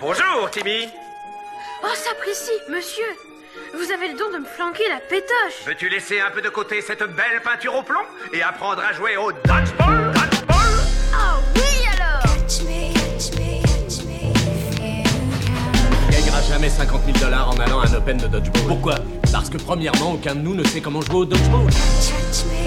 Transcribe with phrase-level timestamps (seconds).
[0.00, 0.88] Bonjour, Timmy.
[1.82, 3.04] Oh, sapristi, monsieur
[3.74, 6.80] Vous avez le don de me flanquer la pétoche Veux-tu laisser un peu de côté
[6.80, 8.00] cette belle peinture au plomb
[8.32, 10.56] et apprendre à jouer au dodgeball Dodgeball?
[11.12, 12.22] Oh oui alors
[16.06, 18.62] On gagnera jamais 50 000 dollars en allant à un Open de dodgeball.
[18.66, 18.94] Pourquoi?
[19.32, 21.66] Parce que premièrement, aucun de nous ne sait comment jouer au dodgeball.
[21.66, 22.63] Le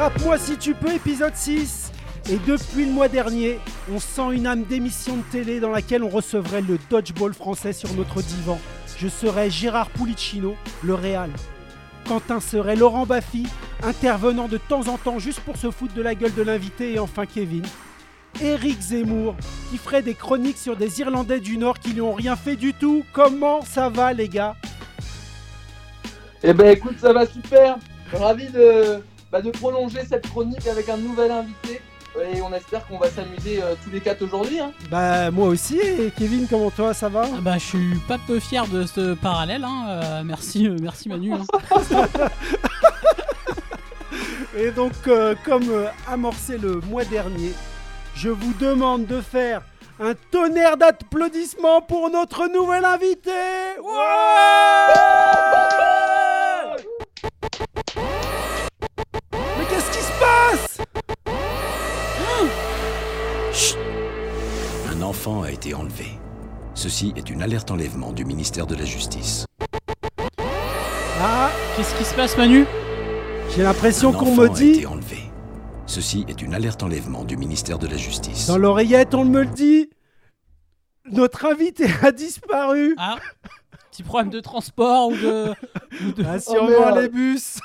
[0.00, 1.90] Attrape-moi si tu peux, épisode 6.
[2.30, 3.58] Et depuis le mois dernier,
[3.92, 7.92] on sent une âme d'émission de télé dans laquelle on recevrait le dodgeball français sur
[7.94, 8.60] notre divan.
[8.96, 11.30] Je serais Gérard Pulicino, le Réal.
[12.06, 13.48] Quentin serait Laurent Baffy,
[13.82, 16.92] intervenant de temps en temps juste pour se foutre de la gueule de l'invité.
[16.92, 17.64] Et enfin Kevin.
[18.40, 19.34] Eric Zemmour,
[19.68, 22.72] qui ferait des chroniques sur des Irlandais du Nord qui lui ont rien fait du
[22.72, 23.04] tout.
[23.12, 24.54] Comment ça va, les gars?
[26.44, 27.78] Eh ben écoute, ça va super.
[28.12, 31.80] Ravi de, bah, de prolonger cette chronique avec un nouvel invité.
[32.34, 34.58] Et on espère qu'on va s'amuser euh, tous les quatre aujourd'hui.
[34.58, 34.72] hein.
[34.90, 35.78] Bah, moi aussi.
[35.78, 37.26] Et Kevin, comment toi, ça va?
[37.32, 39.62] Ah Bah, je suis pas peu fier de ce parallèle.
[39.64, 39.84] Hein.
[39.88, 41.32] euh, merci, euh, merci Manu.
[41.34, 41.44] hein.
[44.56, 47.52] Et donc, euh, comme euh, amorcé le mois dernier,
[48.16, 49.60] je vous demande de faire
[50.00, 53.30] un tonnerre d'applaudissements pour notre nouvel invité.
[53.80, 53.88] Ouais
[64.92, 66.06] Un enfant a été enlevé.
[66.74, 69.46] Ceci est une alerte enlèvement du ministère de la Justice.
[71.20, 72.66] Ah, Qu'est-ce qui se passe, Manu?
[73.56, 75.18] J'ai l'impression Un qu'on enfant me a dit été enlevé.
[75.86, 78.46] Ceci est une alerte enlèvement du ministère de la Justice.
[78.46, 79.90] dans l'oreillette, on me le dit.
[81.10, 82.94] Notre invité a disparu.
[82.98, 83.16] Ah
[83.98, 85.48] Petit problème de transport ou de.
[86.06, 86.98] ou de- Ah, sûrement merde.
[87.00, 87.58] les bus.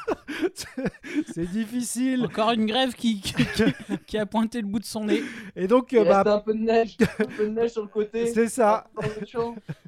[1.31, 2.25] C'est difficile.
[2.25, 5.22] Encore une grève qui, qui, qui- qui a pointé le bout de son nez.
[5.55, 7.83] Et donc, Il euh, bah, reste un peu de neige, un peu de neige sur
[7.83, 8.25] le côté.
[8.33, 8.88] c'est ça.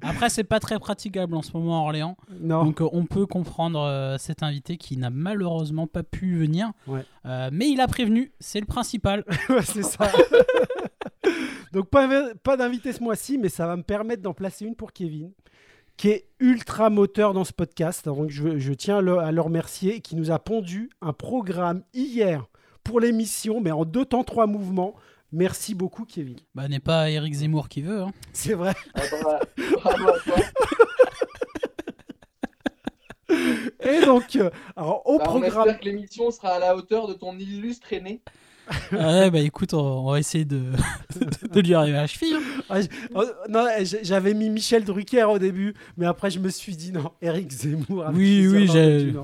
[0.03, 2.15] Après, c'est pas très praticable en ce moment à Orléans.
[2.39, 2.63] Non.
[2.65, 6.69] Donc, euh, on peut comprendre euh, cet invité qui n'a malheureusement pas pu venir.
[6.85, 7.03] Ouais.
[7.25, 9.23] Euh, mais il a prévenu, c'est le principal.
[9.49, 10.11] Ouais, c'est ça.
[11.73, 12.07] Donc pas,
[12.43, 15.31] pas d'invité ce mois-ci, mais ça va me permettre d'en placer une pour Kevin,
[15.97, 18.05] qui est ultra moteur dans ce podcast.
[18.05, 21.13] Donc je, je tiens à le, à le remercier, et qui nous a pondu un
[21.13, 22.45] programme hier
[22.83, 24.93] pour l'émission, mais en deux temps, trois mouvements.
[25.31, 26.37] Merci beaucoup, Kevin.
[26.53, 28.01] Bah, n'est pas Eric Zemmour qui veut.
[28.01, 28.11] hein.
[28.31, 28.73] C'est vrai.
[28.93, 29.39] Ah, bah,
[29.81, 30.35] bravo à toi.
[33.81, 35.67] Et donc, euh, alors, au Bah, on programme.
[35.67, 38.21] espère que l'émission sera à la hauteur de ton illustre aîné.
[38.91, 40.61] Ouais, bah écoute, on, on va essayer de,
[41.51, 42.35] de lui arriver à la cheville.
[42.35, 42.63] hein.
[42.69, 42.79] Ah,
[43.13, 43.65] oh, non,
[44.03, 48.05] j'avais mis Michel Drucker au début, mais après je me suis dit non, Eric Zemmour.
[48.13, 49.13] Oui, oui, j'ai-.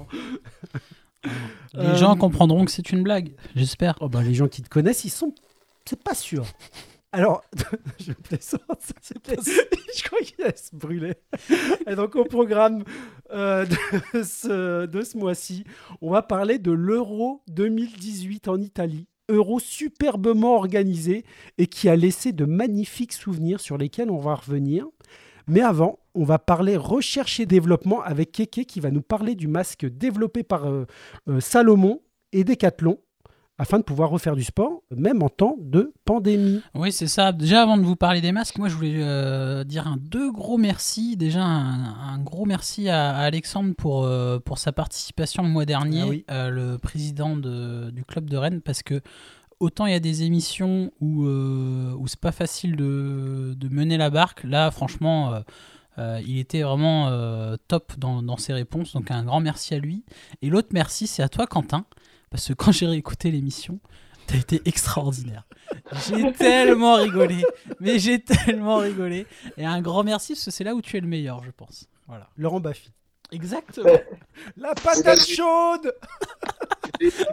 [1.73, 3.95] Les Euh, gens comprendront que c'est une blague, j'espère.
[4.01, 5.33] Oh bah les gens qui te connaissent, ils sont.
[5.85, 6.45] C'est pas sûr.
[7.11, 7.43] Alors,
[7.99, 8.61] je plaisante.
[9.35, 11.13] je crois qu'il va se brûler.
[11.85, 12.83] Et donc, au programme
[13.31, 13.65] euh,
[14.13, 15.65] de ce, de ce mois-ci,
[16.01, 19.07] on va parler de l'Euro 2018 en Italie.
[19.59, 21.23] Superbement organisé
[21.57, 24.87] et qui a laissé de magnifiques souvenirs sur lesquels on va revenir.
[25.47, 29.47] Mais avant, on va parler recherche et développement avec Keke qui va nous parler du
[29.47, 30.85] masque développé par euh,
[31.27, 32.99] euh, Salomon et Decathlon
[33.61, 36.61] afin de pouvoir refaire du sport, même en temps de pandémie.
[36.73, 37.31] Oui, c'est ça.
[37.31, 40.57] Déjà, avant de vous parler des masques, moi, je voulais euh, dire un deux gros
[40.57, 41.15] merci.
[41.15, 45.65] Déjà, un, un gros merci à, à Alexandre pour, euh, pour sa participation le mois
[45.65, 46.25] dernier, Ah oui.
[46.31, 48.99] euh, le président de- du club de Rennes, parce que
[49.59, 54.09] autant il y a des émissions où, où c'est pas facile de, de mener la
[54.09, 54.43] barque.
[54.43, 55.35] Là, franchement,
[55.99, 58.93] euh, il était vraiment euh, top dans, dans ses réponses.
[58.93, 60.03] Donc, un grand merci à lui.
[60.41, 61.85] Et l'autre merci, c'est à toi, Quentin,
[62.31, 63.79] parce que quand j'ai réécouté l'émission,
[64.25, 65.45] t'as été extraordinaire.
[66.07, 67.43] J'ai tellement rigolé,
[67.79, 69.27] mais j'ai tellement rigolé.
[69.57, 71.87] Et un grand merci, parce que c'est là où tu es le meilleur, je pense.
[72.07, 72.29] Voilà.
[72.37, 72.91] Laurent Baffy.
[73.31, 73.99] Exactement.
[74.57, 75.93] La patate chaude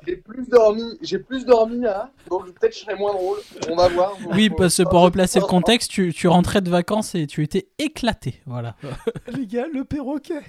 [0.06, 3.38] J'ai plus dormi, j'ai plus dormi là, donc peut-être je serai moins drôle.
[3.70, 4.12] On va voir.
[4.32, 7.68] Oui, parce que pour replacer le contexte, tu, tu rentrais de vacances et tu étais
[7.78, 8.40] éclaté.
[8.46, 8.76] Voilà.
[9.36, 10.40] Les gars, le perroquet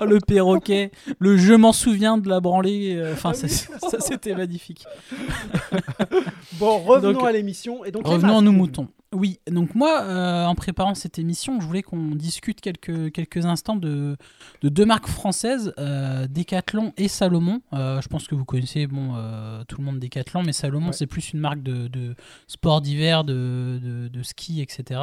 [0.00, 2.94] Le perroquet, le je m'en souviens de la branlée.
[2.96, 3.90] euh, Enfin, Ah ça, oui.
[3.90, 4.84] ça, c'était magnifique.
[6.54, 7.84] Bon, revenons Donc, à l'émission.
[7.84, 8.88] Et donc, Revenons à nos moutons.
[9.12, 13.76] Oui, donc moi, euh, en préparant cette émission, je voulais qu'on discute quelques, quelques instants
[13.76, 14.16] de,
[14.62, 17.62] de deux marques françaises, euh, Decathlon et Salomon.
[17.72, 20.92] Euh, je pense que vous connaissez bon, euh, tout le monde Decathlon, mais Salomon, Ouais.
[20.92, 22.16] c'est plus une marque de, de
[22.48, 25.00] sport d'hiver, de, de, de ski, etc.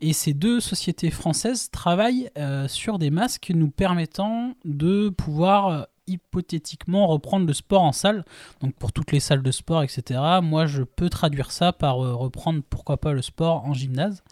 [0.00, 2.30] Et ces deux sociétés françaises travaillent
[2.68, 8.24] sur des masques nous permettant de pouvoir hypothétiquement reprendre le sport en salle.
[8.60, 10.20] Donc pour toutes les salles de sport, etc.
[10.42, 14.22] Moi, je peux traduire ça par euh, reprendre, pourquoi pas, le sport en gymnase.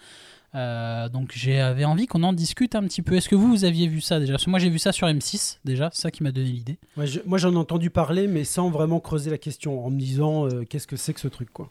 [0.55, 3.15] Euh, donc j'avais envie qu'on en discute un petit peu.
[3.17, 4.33] Est-ce que vous, vous aviez vu ça déjà?
[4.33, 6.79] Parce que moi j'ai vu ça sur M6 déjà, c'est ça qui m'a donné l'idée.
[6.97, 9.99] Ouais, je- moi, j'en ai entendu parler, mais sans vraiment creuser la question, en me
[9.99, 11.71] disant euh, qu'est-ce que c'est que ce truc, quoi.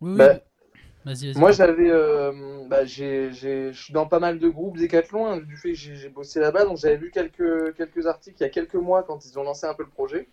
[0.00, 0.24] Oui, oui.
[1.04, 1.40] Vas-y, vas-y.
[1.40, 5.38] Moi, j'avais, euh, bah, j'ai, j'ai- je suis dans pas mal de groupes Décathlon, hein,
[5.40, 8.50] du fait que j'ai, bossé là-bas, donc j'avais lu quelques, quelques articles il y a
[8.50, 10.28] quelques mois quand ils ont lancé un peu le projet.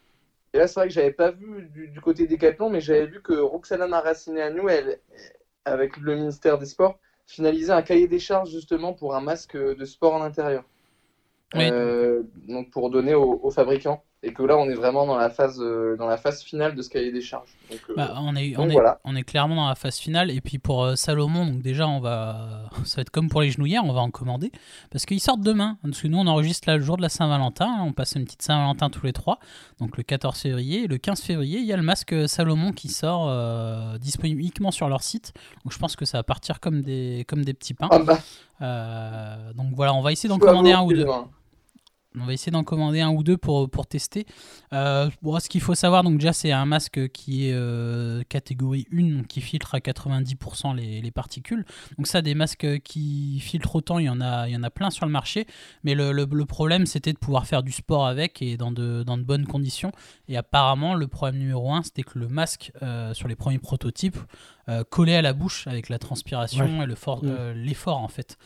[0.54, 3.22] Et là, c'est vrai que j'avais pas vu du, du côté Décathlon, mais j'avais vu
[3.22, 5.00] que Roxana Maracineanu, elle,
[5.66, 9.86] avec le ministère des Sports, finalisait un cahier des charges justement pour un masque de
[9.86, 10.64] sport en intérieur.
[11.56, 11.70] Oui.
[11.70, 14.04] Euh, donc pour donner aux, aux fabricants.
[14.24, 16.82] Et que là, on est vraiment dans la phase, euh, dans la phase finale de
[16.82, 17.56] ce cahier des charges.
[17.70, 19.00] Donc, euh, Bah, on, est, donc on, est, voilà.
[19.04, 20.32] on est clairement dans la phase finale.
[20.32, 23.52] Et puis pour euh, Salomon, donc déjà, on va, ça va être comme pour les
[23.52, 24.52] genouillères, on va en commander.
[24.90, 25.78] Parce qu'ils sortent demain.
[25.84, 27.78] Parce que nous, on enregistre là le jour de la Saint-Valentin.
[27.82, 29.38] On passe une petite Saint-Valentin tous les trois.
[29.80, 30.86] Donc le 14 février.
[30.86, 33.32] Et le 15 février, il y a le masque Salomon qui sort
[34.00, 35.34] disponible uniquement sur leur site.
[35.64, 37.90] Donc je pense que ça va partir comme des, comme des petits pains.
[37.92, 41.06] Ah bah, donc voilà, on va essayer d'en commander un ou deux.
[42.22, 44.26] On va essayer d'en commander un ou deux pour, pour tester.
[44.74, 48.86] Euh, bon, ce qu'il faut savoir, donc déjà, c'est un masque qui est euh, catégorie
[48.94, 51.66] 1, donc qui filtre à 90% les, les particules.
[51.98, 54.70] Donc ça, des masques qui filtrent autant, il y en a, il y en a
[54.70, 55.46] plein sur le marché.
[55.84, 59.04] Mais le, le- le problème, c'était de pouvoir faire du sport avec et dans de,
[59.04, 59.92] dans de bonnes conditions.
[60.28, 64.18] Et apparemment, le problème numéro un, c'était que le masque, euh, sur les premiers prototypes,
[64.90, 67.54] collait à la bouche avec la transpiration et le Mm.
[67.54, 68.38] l'effort, en fait.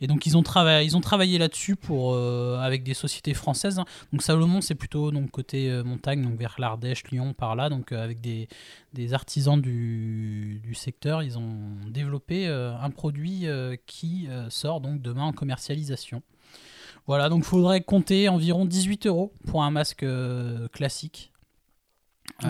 [0.00, 3.78] Et donc ils ont travaillé, ils ont travaillé là-dessus pour euh, avec des sociétés françaises.
[3.78, 3.84] hein.
[4.12, 7.92] Donc Salomon c'est plutôt donc côté euh, montagne, donc vers l'Ardèche, Lyon, par là, donc
[7.92, 8.48] euh, avec des,
[8.94, 13.46] des artisans du, du secteur, ils ont développé un produit
[13.86, 16.22] qui sort donc demain en commercialisation.
[17.06, 20.04] Voilà, donc faudrait compter environ 18 euros pour un masque
[20.72, 21.32] classique.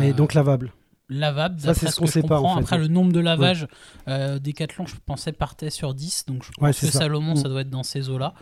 [0.01, 0.73] Et donc lavable.
[1.11, 1.61] Lavable.
[1.61, 2.61] Ça, c'est ce qu'on sait pas, en fait.
[2.61, 3.67] Après, le nombre de lavages,
[4.09, 6.25] euh, Decathlon, je pensais, partait sur 10.
[6.27, 7.01] Donc, je pense Ouais, que c'est ça.
[7.01, 7.37] Salomon, Mm.
[7.37, 8.33] ça doit être dans ces eaux-là.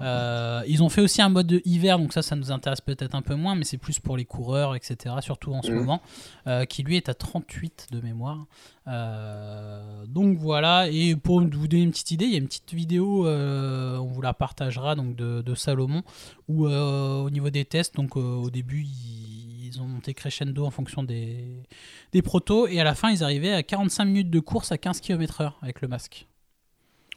[0.00, 3.14] Euh, ils ont fait aussi un mode de hiver, donc ça, ça nous intéresse peut-être
[3.14, 5.76] un peu moins, mais c'est plus pour les coureurs, etc., surtout en ce Mhm.
[5.78, 6.00] moment,
[6.48, 8.46] euh, qui lui est à 38 de mémoire.
[8.88, 12.72] Euh, donc voilà, et pour vous donner une petite idée, il y a une petite
[12.74, 16.02] vidéo, euh, on vous la partagera, donc de, de Salomon,
[16.48, 19.31] où euh, au niveau des tests, donc euh, au début, ils,
[19.74, 21.44] ils ont monté crescendo en fonction des,
[22.12, 25.00] des protos, et à la fin, ils arrivaient à 45 minutes de course à 15
[25.00, 26.26] km/h avec le masque.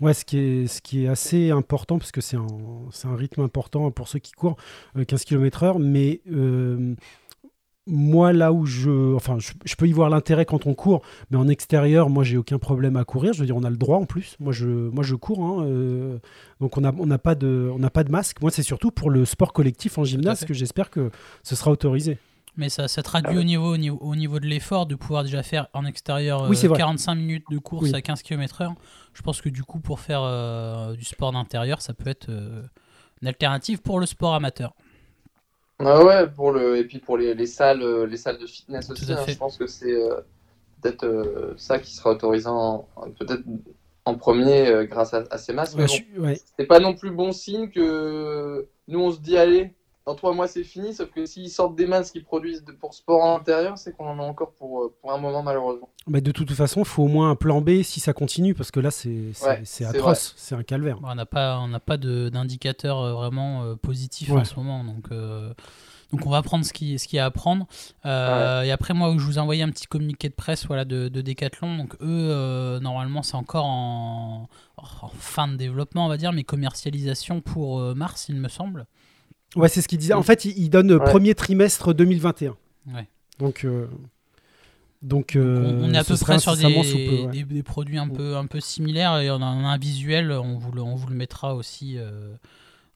[0.02, 2.48] Ouais, ce qui est, ce qui est assez important, parce que c'est un,
[2.92, 4.58] c'est un rythme important pour ceux qui courent,
[4.98, 6.96] euh, 15 km/h, mais euh,
[7.88, 9.14] moi, là où je.
[9.16, 12.36] Enfin, je, je peux y voir l'intérêt quand on court, mais en extérieur, moi, j'ai
[12.36, 13.32] aucun problème à courir.
[13.34, 14.36] Je veux dire, on a le droit en plus.
[14.40, 15.40] Moi, je, moi, je cours.
[15.46, 16.18] hein, euh,
[16.60, 18.42] donc, on n'a on pas, de- on n'a pas de masque.
[18.42, 21.12] Moi, c'est surtout pour le sport collectif en gymnase que j'espère que
[21.44, 22.18] ce sera autorisé.
[22.58, 23.42] Mais ça, ça traduit Ah ouais.
[23.42, 26.52] au, niveau, au, niveau, au niveau de l'effort de pouvoir déjà faire en extérieur Oui,
[26.52, 26.78] euh, c'est vrai.
[26.78, 27.96] 45 minutes de course Oui.
[27.96, 28.74] à 15 km/h.
[29.14, 32.62] Je pense que du coup, pour faire euh, du sport d'intérieur, ça peut être euh,
[33.22, 34.74] une alternative pour le sport amateur.
[35.80, 36.78] Ah ouais, pour le...
[36.78, 39.58] et puis pour les, les salles, euh, les salles de fitness aussi, hein, je pense
[39.58, 40.22] que c'est euh,
[40.82, 42.88] peut-être euh, ça qui sera autorisé en,
[43.20, 43.44] peut-être
[44.06, 45.76] en premier euh, grâce à, à ces masques.
[45.76, 46.40] mais Ouais, bon, je suis- ouais.
[46.58, 49.74] c'est pas non plus bon signe que nous on se dit allez,
[50.06, 52.94] dans trois mois c'est fini, sauf que s'ils sortent des masques qui produisent de- pour
[52.94, 55.90] sport en intérieur, c'est qu'on en a encore pour, euh, pour un moment malheureusement.
[56.08, 58.70] Bah, de toute façon, il faut au moins un plan B si ça continue, parce
[58.72, 60.34] que là, c'est c'est- Ouais, c'est c'est atroce.
[60.38, 61.00] C'est un calvaire.
[61.04, 64.42] On n'a pas, on n'a pas de- d'indicateur euh, vraiment euh, positif Ouais.
[64.42, 65.06] en ce moment, donc.
[65.12, 65.52] euh,
[66.12, 67.66] donc on va prendre ce qui, ce qu'il y a à prendre.
[68.06, 71.08] Euh, Et après moi, je vous ai envoyé un petit communiqué de presse voilà, de,
[71.10, 71.78] de Decathlon.
[71.78, 74.48] Donc eux, euh, normalement, c'est encore en,
[74.78, 78.86] en fin de développement, on va dire, mais commercialisation pour euh, mars, il me semble.
[79.56, 80.14] Ouais, c'est ce qu'il disait.
[80.14, 81.00] En fait, il, il donne Ouais.
[81.04, 82.56] premier trimestre 2021.
[82.94, 83.08] Ouais.
[83.40, 83.88] Donc, euh,
[85.02, 87.32] donc, Donc, euh, on, on est à peu près sur des, incessamment sous peu, ouais.
[87.32, 90.72] des, des produits un peu, un peu similaires et on a un, visuel, on vous
[90.72, 92.34] le, on vous le mettra aussi, euh,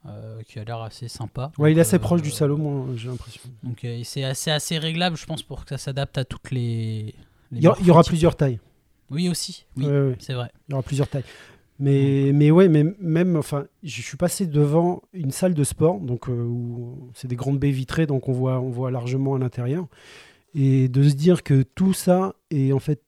[0.07, 1.51] euh, qui a l'air assez sympa.
[1.57, 3.41] Ouais, il est assez euh, proche du Salomon, j'ai l'impression.
[3.63, 7.13] Donc euh, c'est assez, assez réglable, je pense, pour que ça s'adapte à toutes les.
[7.51, 8.11] les Il y, aura- il y aura morphotypes.
[8.11, 8.59] plusieurs tailles.
[9.11, 9.65] Oui, aussi.
[9.75, 10.49] Oui, Ouais, ouais, c'est vrai.
[10.67, 11.23] il y aura plusieurs tailles.
[11.79, 16.27] Mais, mais ouais, mais même, enfin, je suis passé devant une salle de sport, donc
[16.27, 19.87] euh, où c'est des grandes baies vitrées, donc on voit, on voit largement à l'intérieur,
[20.53, 23.01] et de se dire que tout ça est en fait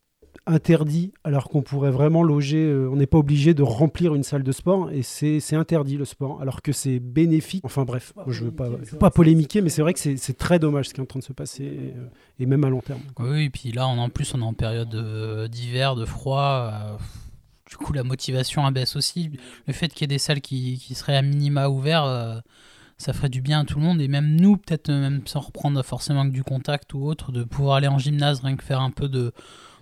[0.48, 2.66] interdit alors qu'on pourrait vraiment loger.
[2.66, 5.98] euh, on n'est pas obligé de remplir une salle de sport et c'est c'est interdit
[5.98, 7.64] le sport alors que c'est bénéfique.
[7.64, 10.18] Enfin bref, moi, je veux pas, je veux pas polémiquer, mais c'est vrai que c'est
[10.18, 12.08] c'est très dommage ce qui est en train de se passer euh,
[12.40, 13.02] et même à long terme.
[13.14, 13.30] quoi.
[13.30, 16.98] Oui, et puis là, on, en plus, on est en période d'hiver, de froid.
[17.72, 19.32] Du coup, la motivation abaisse aussi.
[19.66, 22.42] Le fait qu'il y ait des salles qui, qui seraient à minima ouvertes, euh,
[22.98, 24.00] ça ferait du bien à tout le monde.
[24.02, 27.44] Et même nous, peut-être euh, même sans reprendre forcément que du contact ou autre, de
[27.44, 29.32] pouvoir aller en gymnase, rien que faire un peu de,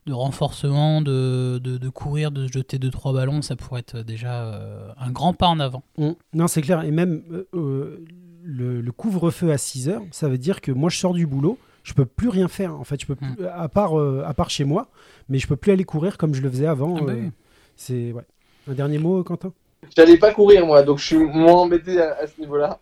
[0.06, 4.92] de renforcement, de, de, de courir, de jeter 2-3 ballons, ça pourrait être déjà euh,
[4.98, 5.84] un grand pas en avant.
[5.98, 6.84] On- Non, c'est clair.
[6.84, 7.24] Et même
[7.56, 8.06] euh,
[8.44, 11.58] le, le couvre-feu à 6 heures, ça veut dire que moi, je sors du boulot,
[11.84, 12.76] je peux plus rien faire.
[12.80, 14.92] En fait, je peux plus, à, part, euh, à part chez moi,
[15.28, 16.96] mais je peux plus aller courir comme je le faisais avant.
[16.98, 17.32] Ah bah oui.
[17.80, 18.24] C'est ouais.
[18.70, 19.52] Un dernier mot, Quentin?
[19.96, 22.80] J'allais pas courir moi, donc je suis moins embêté à, à ce niveau-là.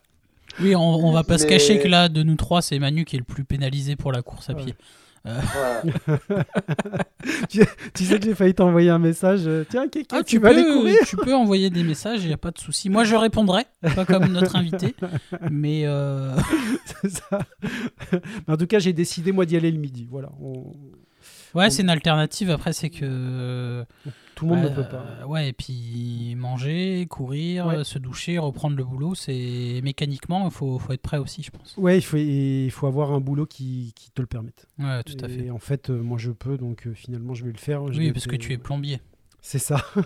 [0.60, 3.16] Oui, on, on va pas se cacher que là, de nous trois, c'est Manu qui
[3.16, 4.64] est le plus pénalisé pour la course à Ouais.
[4.64, 4.76] pied.
[5.24, 5.82] Voilà.
[7.94, 9.42] Tu sais que j'ai failli t'envoyer un message.
[9.46, 10.96] euh, Tiens, quelqu'un, Ah, tu, vas aller courir?
[11.06, 12.90] Tu peux envoyer des messages, il n'y a pas de souci.
[12.90, 14.96] Moi, je répondrai, pas comme notre invité.
[15.52, 16.36] Mais euh,
[17.02, 17.40] C'est ça.
[18.12, 20.08] Mais en tout cas, j'ai décidé moi d'y aller le midi.
[20.10, 20.30] Voilà.
[20.42, 20.72] On-
[21.58, 22.50] ouais, c'est une alternative.
[22.52, 23.86] Après, c'est que.
[24.36, 25.26] Tout le monde euh, ne peut pas.
[25.26, 27.84] Ouais, et puis manger, courir, Ouais.
[27.84, 31.74] se doucher, reprendre le boulot, c'est mécaniquement, il faut, faut être prêt aussi, je pense.
[31.76, 34.68] Ouais, il faut, il faut avoir un boulot qui, qui te le permette.
[34.78, 35.50] Ouais, tout à Et fait.
[35.50, 37.82] en fait, euh, moi je peux, donc euh, finalement je vais le faire.
[37.82, 39.00] Oui, parce que tu es plombier.
[39.42, 39.84] C'est ça.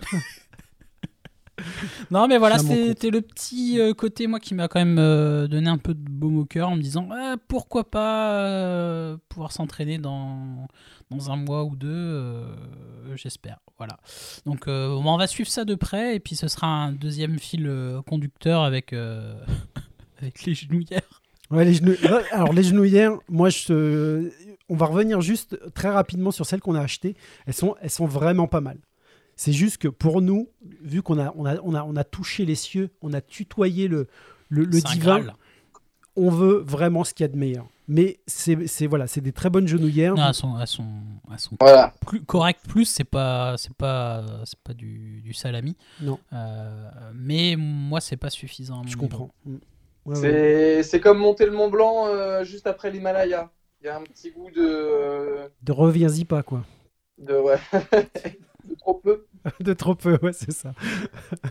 [2.10, 4.96] Non, mais voilà, c'était le petit euh, côté, moi, qui m'a quand même
[5.48, 9.98] donné un peu de baume au cœur en me disant Ah, pourquoi pas pouvoir s'entraîner
[9.98, 10.66] dans,
[11.16, 12.44] dans un mois ou deux, euh,
[13.16, 13.58] j'espère.
[13.78, 13.96] Voilà.
[14.46, 17.66] Donc, euh, on va suivre ça de près, et puis ce sera un deuxième fil
[17.66, 18.92] euh, conducteur avec,
[20.20, 21.22] avec les genouillères.
[21.50, 21.80] Ouais, les
[22.30, 24.30] Alors les genouillères, moi je
[24.70, 27.14] on va revenir juste très rapidement sur celles qu'on a achetées.
[27.46, 28.78] Elles sont, elles sont vraiment pas mal.
[29.36, 30.48] C'est juste que pour nous,
[30.82, 33.86] vu qu'on a, on a, on a, on a touché les cieux, on a tutoyé
[33.86, 34.06] le,
[34.48, 35.34] le, divin, Graal.
[36.16, 37.66] On veut vraiment ce qu'il y a de meilleur.
[37.88, 40.14] Mais c'est c'est- voilà, c'est des très bonnes genouillères.
[40.14, 40.86] Non, elles sont, elles sont,
[41.32, 41.92] elles sont Voilà.
[42.06, 45.76] plus correctes plus, c'est pas, c'est pas, c'est pas du, du salami.
[46.00, 46.18] Non.
[46.32, 48.82] Euh, mais moi, c'est pas suffisant.
[48.86, 49.30] je comprends.
[49.44, 49.56] Mm.
[50.04, 53.50] Ouais, c'est comme monter le Mont Blanc euh, juste après l'Himalaya.
[53.80, 55.48] Il y a un petit goût de.
[55.62, 56.64] De reviens-y pas quoi.
[57.18, 57.58] de ouais.
[58.64, 59.26] de trop peu.
[59.60, 60.72] de trop peu, ouais, c'est ça.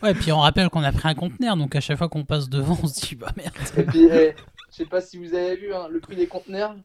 [0.02, 2.50] Ouais, puis on rappelle qu'on a pris un conteneur, donc à chaque fois qu'on passe
[2.50, 3.54] devant, on se dit bah merde.
[3.78, 4.34] Et puis, eh,
[4.72, 6.76] je sais pas si vous avez vu, hein, le prix des conteneurs,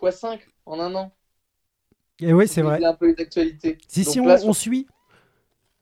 [0.00, 1.12] x5 en un an.
[2.20, 2.76] Et oui, c'est vrai.
[2.76, 3.78] lisez un peu les actualités.
[3.88, 4.86] Si, Donc si, on, là, on sur- suit.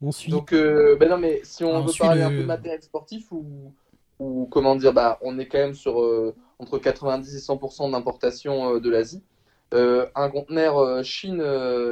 [0.01, 0.31] On suit.
[0.31, 2.45] Donc, euh, ben non, mais si on Ah, on veut parler le- un peu de
[2.45, 3.75] matériel sportif ou,
[4.21, 8.75] ou comment dire, bah, on est quand même sur euh, entre 90 et 100% d'importation
[8.77, 9.25] euh, de l'Asie.
[9.75, 11.43] Euh, un conteneur Chine,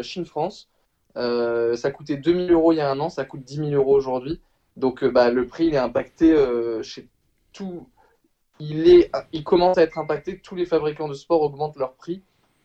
[0.03, 0.76] Chine-France, euh,
[1.17, 4.41] ça coûtait 2000 euros il y a un an, ça coûte 10 000 euros aujourd'hui.
[4.77, 7.09] Donc, euh, bah, le prix il est impacté euh, chez
[7.53, 7.89] tout.
[8.61, 10.39] Il, est, il commence à être impacté.
[10.39, 12.23] Tous les fabricants de sport augmentent leur prix.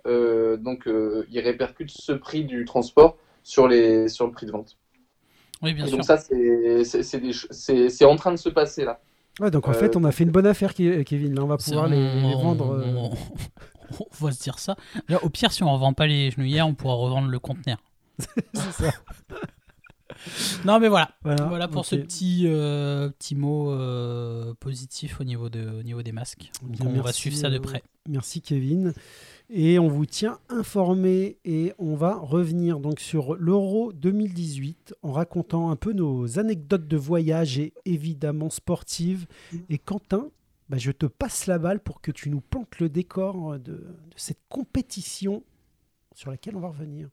[0.08, 4.52] Euh, donc, euh, ils répercutent ce prix du transport sur, les, sur le prix de
[4.52, 4.78] vente.
[5.62, 5.98] Oui, bien Et sûr.
[5.98, 9.00] donc ça, c'est- en train de se passer là.
[9.40, 11.36] Ouais, donc en euh, fait, on a fait une bonne affaire, Ke- Kevin.
[11.36, 12.72] Là, on va pouvoir les, vendre.
[12.72, 13.12] euh, On,
[14.22, 14.76] on va se dire ça.
[15.08, 17.78] Là, au pire, si on revend pas les genouillères, on pourra revendre le conteneur.
[18.54, 18.92] c'est ça.
[20.66, 21.12] Non, mais voilà.
[21.24, 26.04] Voilà, Voilà pour ce petit, euh, petit mot euh, positif au niveau, de, au niveau
[26.04, 26.52] des masques.
[26.62, 27.84] Donc, Bien, on va suivre ça de euh, près.
[28.08, 28.94] Merci Kevin.
[29.50, 35.72] Et on vous tient informé et on va revenir donc sur l'Euro 2018 en racontant
[35.72, 39.26] un peu nos anecdotes de voyage et évidemment sportives.
[39.70, 40.30] Et Quentin,
[40.70, 43.86] bah, je te passe la balle pour que tu nous plantes le décor de, de
[44.16, 45.44] cette compétition
[46.16, 47.10] sur laquelle on va revenir.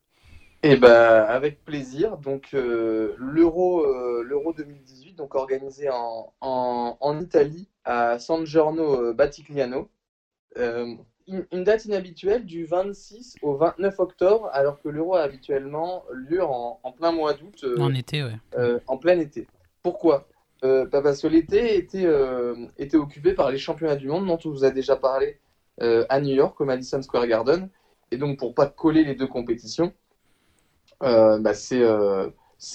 [0.63, 2.19] Et ben avec plaisir.
[2.19, 9.03] Donc euh, l'Euro euh, l'Euro 2018 donc organisé en, en, en Italie à San Giorno
[9.03, 9.89] euh, Battigliano.
[10.57, 10.95] Euh,
[11.29, 16.43] une, une date inhabituelle du 26 au 29 octobre alors que l'Euro a habituellement lieu
[16.43, 17.65] en, en plein mois d'août.
[17.79, 18.81] En été, ouais.
[18.87, 19.47] en plein été.
[19.83, 20.27] Pourquoi?
[20.63, 22.07] Bah Parce que l'été était,
[22.79, 25.39] était occupé par les championnats du monde dont on vous a déjà parlé
[25.79, 27.69] à New York, au Madison Square Garden.
[28.11, 29.93] Et donc, pour pas coller les deux compétitions,
[31.01, 32.29] bah, c'est euh,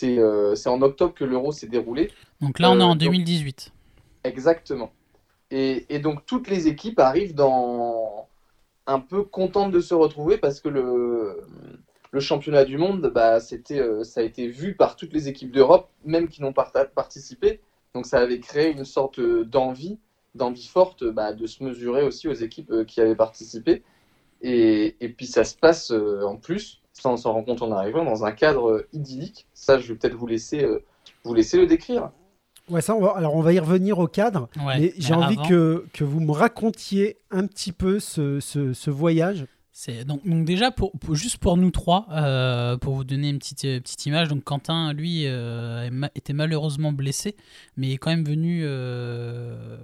[0.03, 2.12] euh, c'est en octobre que l'Euro s'est déroulé.
[2.42, 3.72] Donc là, on est Euh, en donc- 2018.
[4.24, 4.92] Exactement.
[5.51, 8.27] Et, et donc, toutes les équipes arrivent dans
[8.88, 11.42] un peu contentes de se retrouver parce que le,
[12.12, 15.51] le championnat du monde, bah, c'était, euh, ça a été vu par toutes les équipes
[15.51, 17.60] d'Europe, même qui n'ont pas participé.
[17.94, 20.00] Donc, ça avait créé une sorte euh, d'envie,
[20.34, 23.84] d'envie forte bah, de se mesurer aussi aux équipes euh, qui avaient participé.
[24.42, 28.05] Et, et puis, ça se passe euh, en plus sans s'en rendre compte en arrivant,
[28.05, 29.45] dans un cadre euh, idyllique.
[29.53, 30.83] Ça, je vais peut-être vous laisser, euh,
[31.23, 32.12] vous laisser le décrire.
[32.69, 34.47] Ouais, ça, on va- alors on va y revenir au cadre.
[34.65, 38.71] Ouais, mais j'ai envie avant- que, que vous me racontiez un petit peu ce, ce,
[38.73, 39.45] ce voyage.
[39.75, 43.39] C'est donc, donc déjà pour, pour- juste pour nous trois, euh, pour vous donner une
[43.39, 44.27] petite euh, petite image.
[44.29, 47.35] Donc Quentin, lui, euh, était malheureusement blessé,
[47.75, 49.75] mais il est quand même venu euh,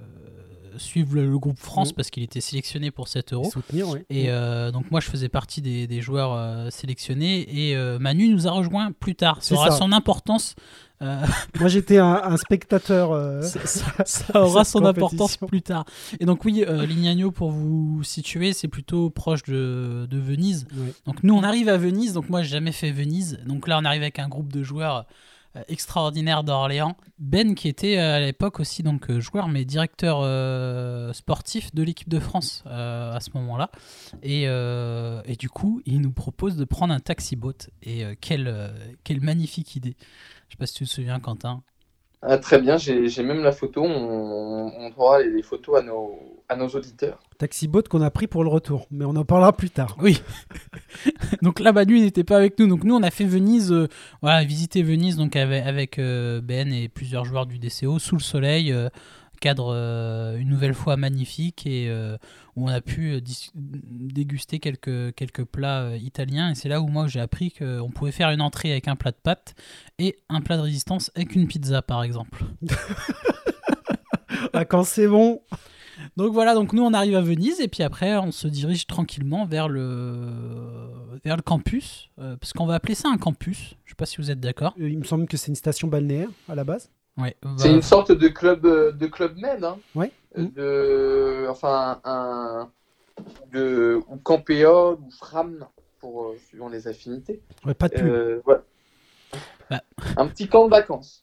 [0.78, 1.96] suivre le, le groupe France Mhm.
[1.96, 3.50] parce qu'il était sélectionné pour 7 euros.
[3.52, 4.06] Soutenir, ouais.
[4.10, 8.30] Et euh, donc moi je faisais partie des, des joueurs euh, sélectionnés et euh, Manu
[8.30, 9.38] nous a rejoint plus tard.
[9.42, 9.78] Ça aura ça.
[9.78, 10.56] son importance.
[11.02, 13.12] Moi, j'étais un, un spectateur.
[14.06, 15.86] ça, aura son importance plus tard.
[16.20, 20.68] Et donc oui, Lignagno pour vous situer, c'est plutôt proche de, de Venise.
[21.06, 23.40] Donc nous on arrive à Venise, donc moi j'ai jamais fait Venise.
[23.46, 25.06] Donc là on arrive avec un groupe de joueurs
[25.56, 26.96] euh, extraordinaires d'Orléans.
[27.18, 30.20] Ben qui était euh, à l'époque aussi donc euh, joueur mais directeur
[31.16, 33.72] sportif de l'équipe de France à ce moment-là.
[34.22, 37.54] Et, et du coup il nous propose de prendre un taxi boat.
[37.82, 39.96] Et quelle, quelle magnifique idée.
[40.48, 41.64] Je sais pas si tu te souviens Quentin.
[42.22, 43.84] Ah, très bien, j'ai j'ai même la photo.
[43.84, 47.20] On, on trouvera les, les photos à nos, à nos auditeurs.
[47.38, 49.96] Taxi boat qu'on a pris pour le retour, mais on en parlera plus tard.
[50.02, 50.22] Oui.
[51.42, 52.68] donc là, Manu n'était pas avec nous.
[52.68, 53.88] Donc nous, on a fait Venise, euh,
[54.22, 58.22] voilà, visiter Venise donc avec, avec, euh, Ben et plusieurs joueurs du DCO sous le
[58.22, 58.90] soleil, euh,
[59.40, 62.18] cadre euh, une nouvelle fois magnifique et euh,
[62.56, 63.22] où on a pu euh,
[63.56, 66.52] déguster quelques, quelques plats euh, italiens.
[66.52, 69.12] Et c'est là où moi j'ai appris qu'on pouvait faire une entrée avec un plat
[69.12, 69.56] de pâtes
[69.98, 72.44] et un plat de résistance avec une pizza par exemple.
[74.54, 75.42] Ah, quand c'est bon,
[76.18, 79.46] Donc voilà, donc nous on arrive à Venise et puis après on se dirige tranquillement
[79.46, 80.32] vers le,
[81.24, 83.76] vers le campus, parce qu'on va appeler ça un campus.
[83.86, 84.74] Je sais pas si vous êtes d'accord.
[84.78, 86.90] il me semble que c'est une station balnéaire à la base.
[87.18, 87.36] Ouais.
[87.58, 89.64] C'est une sorte de club, euh, de club med.
[89.64, 89.78] Hein.
[89.96, 90.12] Ouais.
[90.38, 92.70] Euh, De, enfin, un.
[93.52, 95.66] De, ou Campéole ou Fram,
[96.00, 97.42] pour, euh, suivant les affinités.
[97.66, 98.06] Ouais, pas de pub.
[98.08, 98.62] Euh, voilà.
[99.70, 99.82] Bah.
[100.18, 101.22] Un petit camp de vacances.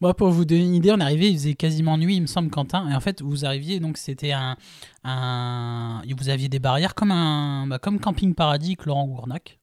[0.00, 2.26] Moi, pour vous donner une idée, on est arrivé, il faisait quasiment nuit, il me
[2.26, 2.88] semble, Quentin.
[2.90, 4.56] Et en fait, vous arriviez, donc c'était un,
[5.04, 9.58] un, vous aviez des barrières comme un, bah, comme Camping Paradis, avec Laurent Gournac.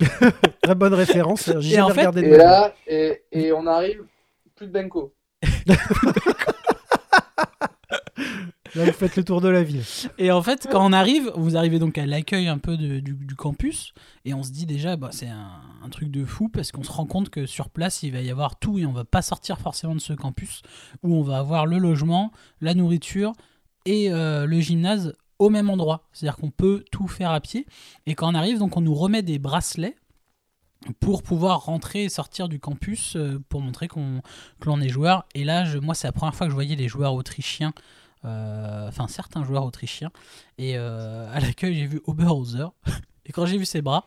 [0.62, 1.50] Très bonne référence.
[1.58, 4.04] J'ai Et en fait- Et là, et, et on arrive,
[4.64, 5.14] plus de Benko.
[8.76, 9.82] Là, vous faites le tour de la ville.
[10.18, 13.12] Et en fait, quand on arrive, vous arrivez donc à l'accueil un peu de- du,
[13.12, 13.92] du campus,
[14.24, 16.90] et on se dit déjà, bah, c'est un, un truc de fou, parce qu'on se
[16.90, 19.60] rend compte que sur place, il va y avoir tout, et on va pas sortir
[19.60, 20.62] forcément de ce campus,
[21.04, 23.32] où on va avoir le logement, la nourriture
[23.86, 26.08] et euh, le gymnase au même endroit.
[26.12, 27.66] C'est-à-dire qu'on peut tout faire à pied,
[28.06, 29.94] et quand on arrive, donc on nous remet des bracelets
[31.00, 34.20] pour pouvoir rentrer et sortir du campus euh, pour montrer qu'on
[34.60, 35.24] que l'on est joueur.
[35.34, 37.72] Et là, je, moi, c'est la première fois que je voyais les joueurs autrichiens,
[38.24, 40.10] euh, enfin certains joueurs autrichiens.
[40.58, 42.66] Et euh, à l'accueil, j'ai vu Oberhauser.
[43.26, 44.04] Et quand j'ai vu ses bras,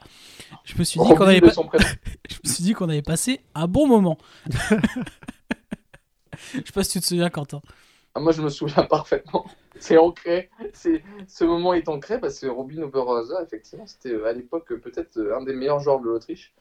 [0.63, 1.83] je me suis dit qu'on avait, de pas- son prénom.
[2.29, 4.19] je me suis dit qu'on avait passé un bon moment.
[6.53, 7.61] je sais pas si tu te souviens, Quentin.
[8.13, 9.45] Ah, moi, je me souviens parfaitement.
[9.79, 10.49] C'est ancré.
[10.73, 15.43] C'est ce moment est ancré parce que Robin Oberhauser, effectivement, c'était à l'époque peut-être un
[15.43, 16.53] des meilleurs joueurs de l'Autriche.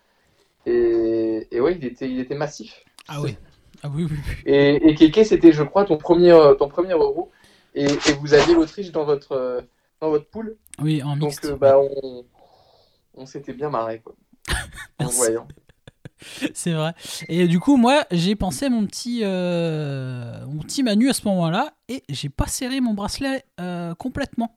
[0.66, 2.84] Et, et ouais, il était, il était massif.
[3.08, 3.36] Ah oui.
[3.82, 4.34] Ah oui, oui, oui.
[4.46, 7.30] Et, et Keke, c'était, je crois, ton premier, euh, ton premier euro.
[7.74, 9.60] Et, et vous aviez l'Autriche dans votre, euh,
[10.00, 10.56] dans votre poule.
[10.80, 11.44] Oui, en Donc, mixte.
[11.44, 12.24] euh, bah, on,
[13.14, 14.14] on s'était bien marré, quoi.
[14.98, 15.46] En voyant.
[16.54, 16.94] C'est vrai.
[17.28, 21.28] Et du coup, moi, j'ai pensé à mon petit, euh, mon petit Manu à ce
[21.28, 24.56] moment-là, et j'ai pas serré mon bracelet euh, complètement.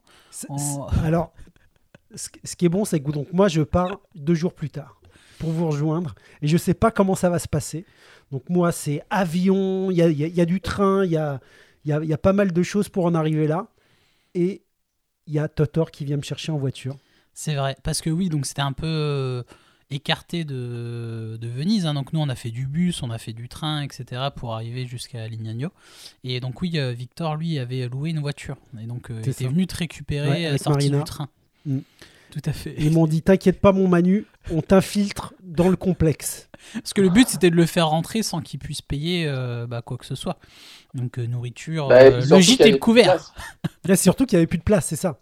[1.03, 1.33] Alors,
[2.15, 4.98] ce ce qui est bon, c'est que donc, moi, je pars deux jours plus tard
[5.39, 7.85] pour vous rejoindre et je sais pas comment ça va se passer.
[8.31, 11.11] Donc, moi, c'est avion, il y a, y a- il y a du train, il
[11.11, 11.39] y a,
[11.85, 13.67] y, a, y a pas mal de choses pour en arriver là.
[14.35, 14.61] Et
[15.25, 16.95] il y a Totor qui vient me chercher en voiture.
[17.33, 19.43] C'est vrai, parce que oui, donc c'était un peu euh,
[19.89, 21.85] écarté de, de Venise.
[21.87, 21.93] hein.
[21.95, 24.29] Donc nous, on a fait du bus, on a fait du train, etc.
[24.35, 25.69] pour arriver jusqu'à Lignagno.
[26.23, 28.57] Et donc oui, euh, Victor, lui, avait loué une voiture.
[28.81, 30.97] Et donc, euh, il était venu te récupérer Ouais, sortie Marina.
[30.99, 31.29] du train.
[31.65, 31.79] Mm.
[32.31, 32.71] Tout à fait.
[32.71, 36.49] Et ils m'ont dit T'inquiète pas, mon Manu, on t'infiltre dans le complexe.
[36.73, 39.81] Parce que le but, c'était de le faire rentrer sans qu'il puisse payer euh, bah,
[39.81, 40.37] quoi que ce soit.
[40.93, 43.33] Donc euh, nourriture, Bah, euh, le surtout gîte et le couvert.
[43.85, 45.19] Là, c'est surtout qu'il n'y avait plus de place, c'est ça.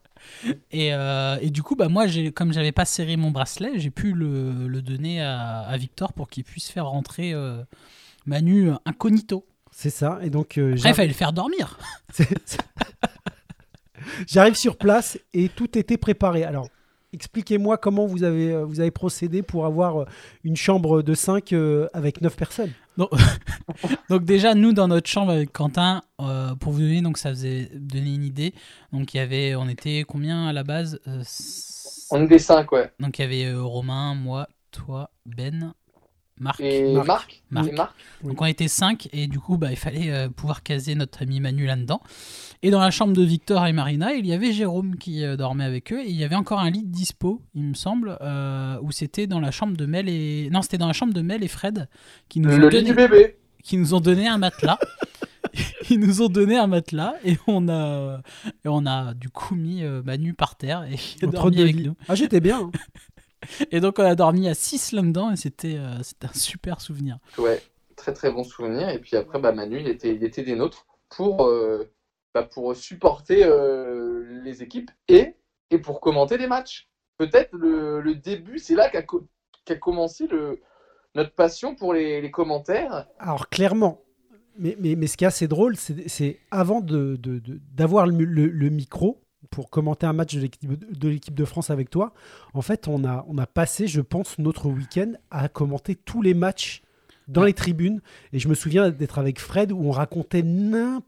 [0.72, 3.90] Et, euh, et du coup, bah, moi, j'ai, comme j'avais pas serré mon bracelet, j'ai
[3.90, 7.62] pu le, le donner à, à Victor pour qu'il puisse faire rentrer euh,
[8.26, 9.46] Manu incognito.
[9.72, 10.20] C'est ça.
[10.24, 11.78] Et donc, euh, Après, il fallait le faire dormir.
[14.28, 16.44] J'arrive sur place et tout était préparé.
[16.44, 16.70] Alors,
[17.14, 20.06] expliquez-moi comment vous avez, euh, vous avez procédé pour avoir euh,
[20.44, 21.54] une chambre de 5
[21.94, 22.74] avec 9 personnes.
[24.10, 27.70] Donc déjà, nous, dans notre chambre avec Quentin, euh, pour vous donner, donc ça faisait
[27.76, 28.54] donner une idée.
[28.92, 31.24] Donc il y avait, on était combien à la base Euh,
[32.12, 32.92] On des cinq, ouais.
[33.00, 35.74] Donc il y avait euh, Romain, moi toi, Ben,
[36.40, 36.60] Marc.
[36.60, 37.08] Et Marc.
[37.08, 37.68] Marc, Marc.
[37.68, 37.96] Et Marc.
[38.24, 38.30] Oui.
[38.30, 41.40] Donc on était 5 et du coup bah, il fallait euh, pouvoir caser notre ami
[41.40, 42.02] Manu là-dedans.
[42.64, 45.64] Et dans la chambre de Victor et Marina, il y avait Jérôme qui euh, dormait
[45.64, 48.92] avec eux et il y avait encore un lit dispo, il me semble, euh, où
[48.92, 51.48] c'était dans la chambre de Mel et non c'était dans la chambre de Mel et
[51.48, 51.88] Fred
[52.30, 53.38] qui nous, Le ont, lit du bébé.
[53.64, 54.80] qui nous ont donné un matelas.
[55.90, 59.84] Ils nous ont donné un matelas et on a, et on a du coup mis
[59.84, 61.96] euh, Manu par terre et il a Entre dormi avec nous.
[62.08, 62.60] Ah, j'étais bien.
[62.64, 62.72] hein.
[63.72, 67.20] Et donc on a dormi à 6 là-dedans et c'était euh, c'était un super souvenir.
[67.38, 67.62] Ouais,
[67.96, 68.90] très très bon souvenir.
[68.90, 71.90] Et puis après, bah, Manu, il était, il était des nôtres pour, euh,
[72.38, 75.36] bah, pour supporter euh, les équipes et,
[75.72, 76.88] et pour commenter les matchs.
[77.18, 79.28] Peut-être le, le début, c'est là qu'a co-
[79.82, 80.62] commencé le,
[81.16, 83.08] notre passion pour les, les commentaires.
[83.18, 84.02] Alors, clairement.
[84.60, 88.24] Mais, mais, mais ce qui est assez drôle, c'est avant de- de- de- d'avoir le,
[88.24, 92.14] le- le micro pour commenter un match de l'équipe de, l'équipe de France avec toi,
[92.54, 96.34] en fait, on a, on a passé, je pense, notre week-end à commenter tous les
[96.34, 96.82] matchs
[97.28, 98.02] dans les tribunes.
[98.34, 101.06] Et je me souviens d'être avec Fred où on racontait n'importe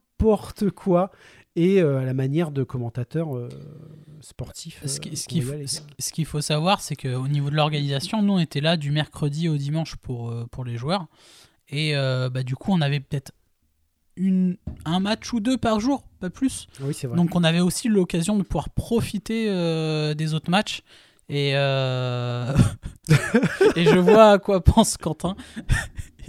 [0.76, 1.12] quoi
[1.56, 3.50] et euh, à la manière de commentateur euh,
[4.22, 4.82] sportif.
[4.86, 5.68] Ce qui- euh, ce qu'il faut, allait.
[5.68, 8.92] ce- ce qu'il faut savoir, c'est qu'au niveau de l'organisation, nous on était là du
[8.92, 11.08] mercredi au dimanche pour, euh, pour les joueurs.
[11.70, 13.32] Et euh, bah, du coup, on avait peut-être
[14.16, 16.68] une, un match ou deux par jour, pas plus.
[16.82, 17.16] Oui, c'est vrai.
[17.18, 20.82] Donc on avait aussi l'occasion de pouvoir profiter euh, des autres matchs.
[21.30, 22.54] Et, euh,
[23.76, 25.36] et je vois à quoi pense Quentin.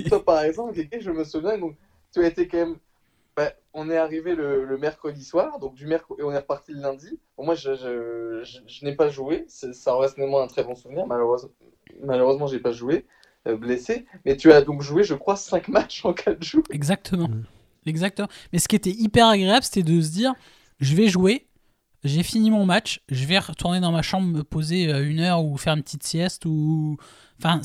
[0.09, 1.77] Toi, par exemple, je me souviens, donc,
[2.13, 2.77] tu as été quand même.
[3.45, 6.73] Bah, on est arrivé le, le mercredi soir, donc du mercredi, et on est reparti
[6.73, 7.19] le lundi.
[7.37, 9.45] Bon, moi, je, je, je- je n'ai pas joué.
[9.49, 11.07] C'est- Ça reste néanmoins un très bon souvenir.
[11.07, 11.51] Malheureusement,
[12.03, 13.07] malheureusement j'ai pas joué,
[13.49, 14.07] euh, blessé.
[14.25, 16.65] Mais tu as donc joué, je crois, 5 matchs en 4 jours.
[16.71, 17.29] Exactement.
[17.29, 17.45] Mm.
[17.87, 18.29] Exactement.
[18.53, 20.35] Mais ce qui était hyper agréable, c'était de se dire
[20.81, 21.47] je vais jouer,
[22.05, 25.43] j'ai fini mon match, je vais retourner dans ma chambre, me poser euh, une heure
[25.45, 26.45] ou faire une petite sieste.
[26.47, 26.97] ou
[27.39, 27.61] Enfin,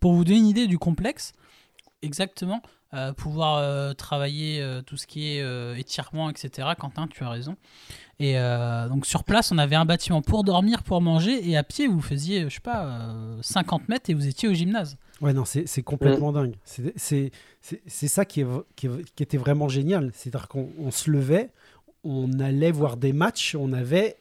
[0.00, 1.32] pour vous donner une idée du complexe,
[2.02, 2.62] exactement,
[2.94, 6.68] euh, pouvoir euh, travailler euh, tout ce qui est euh, étirement, etc.
[6.78, 7.56] Quentin, tu as raison.
[8.20, 11.62] Et euh, donc sur place, on avait un bâtiment pour dormir, pour manger, et à
[11.64, 14.96] pied, vous faisiez, je sais pas, euh, 50 mètres et vous étiez au gymnase.
[15.20, 16.54] Ouais, non, c'est c'est complètement dingue.
[16.64, 20.10] C'est- C'est c'est- c'est ça qui, est, qui, est- qui était vraiment génial.
[20.14, 21.50] C'est-à-dire qu'on on se levait,
[22.04, 24.16] on allait voir des matchs, on avait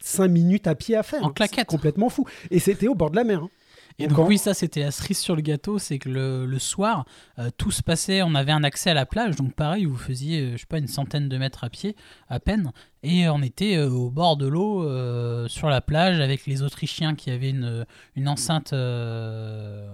[0.00, 1.22] cinq minutes à pied à faire.
[1.24, 1.60] En claquette.
[1.60, 2.26] C'est complètement fou.
[2.50, 3.42] Et c'était au bord de la mer.
[3.44, 3.50] hein.
[3.98, 7.04] Et Donc, oui, ça c'était la cerise sur le gâteau, c'est que le, le soir,
[7.38, 10.40] euh, tout se passait, on avait un accès à la plage, donc pareil, vous faisiez,
[10.40, 11.94] euh, je sais pas, une centaine de mètres à pied,
[12.28, 12.72] à peine,
[13.04, 17.14] et on était euh, au bord de l'eau, euh, sur la plage, avec les Autrichiens
[17.14, 17.86] qui avaient une,
[18.16, 19.86] une enceinte, euh,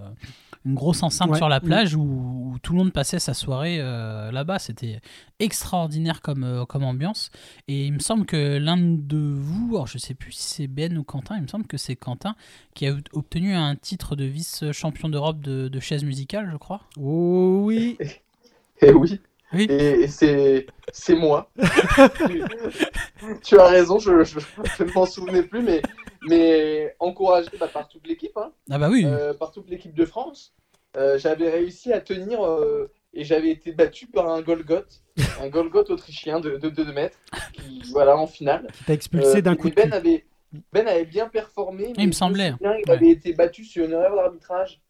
[0.65, 1.37] une grosse enceinte Ouais.
[1.37, 5.01] sur la plage, où, où tout le monde passait sa soirée euh, là-bas, c'était
[5.39, 7.31] extraordinaire comme, euh, comme ambiance,
[7.67, 10.97] et il me semble que l'un de vous, alors je sais plus si c'est Ben
[10.97, 12.35] ou Quentin, il me semble que c'est Quentin,
[12.75, 16.81] qui a obtenu un titre de vice-champion d'Europe de, de chaise musicale, je crois.
[16.99, 17.97] Oh oui.
[18.83, 19.19] Et oui.
[19.53, 19.67] Oui.
[19.69, 21.49] Et, et c'est c'est moi.
[23.43, 24.39] tu as raison, je, je,
[24.77, 25.81] je ne m'en souvenais plus, mais,
[26.27, 30.05] mais encouragé bah, par toute l'équipe, hein, Ah bah oui, euh, par toute l'équipe de
[30.05, 30.53] France,
[30.97, 35.01] euh, j'avais réussi à tenir euh, et j'avais été battu par un Golgoth,
[35.41, 37.17] un Golgoth autrichien de 2 mètres,
[37.53, 38.67] qui, voilà, en finale.
[38.73, 39.93] Qui t'a expulsé d'un coup de ben cul.
[39.95, 40.25] avait,
[40.73, 41.93] ben avait bien performé.
[41.97, 42.51] mais me semblait.
[42.51, 42.95] souviens, il Ouais.
[42.95, 44.81] avait été battu sur une erreur d'arbitrage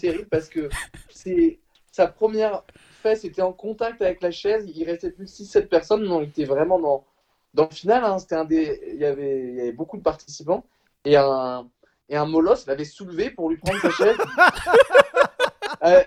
[0.00, 0.68] terrible parce que
[1.08, 1.60] c'est
[1.92, 2.62] sa première
[3.02, 4.70] fesse était en contact avec la chaise.
[4.74, 6.06] Il restait plus de 6-7 personnes.
[6.10, 7.04] On était vraiment dans,
[7.54, 8.04] dans le final.
[8.04, 8.18] hein.
[8.18, 10.64] C'était un des, il, y avait, il y avait beaucoup de participants.
[11.04, 11.68] Et un,
[12.08, 14.16] et un molosse l'avait soulevé pour lui prendre sa chaise.
[15.84, 16.00] Euh,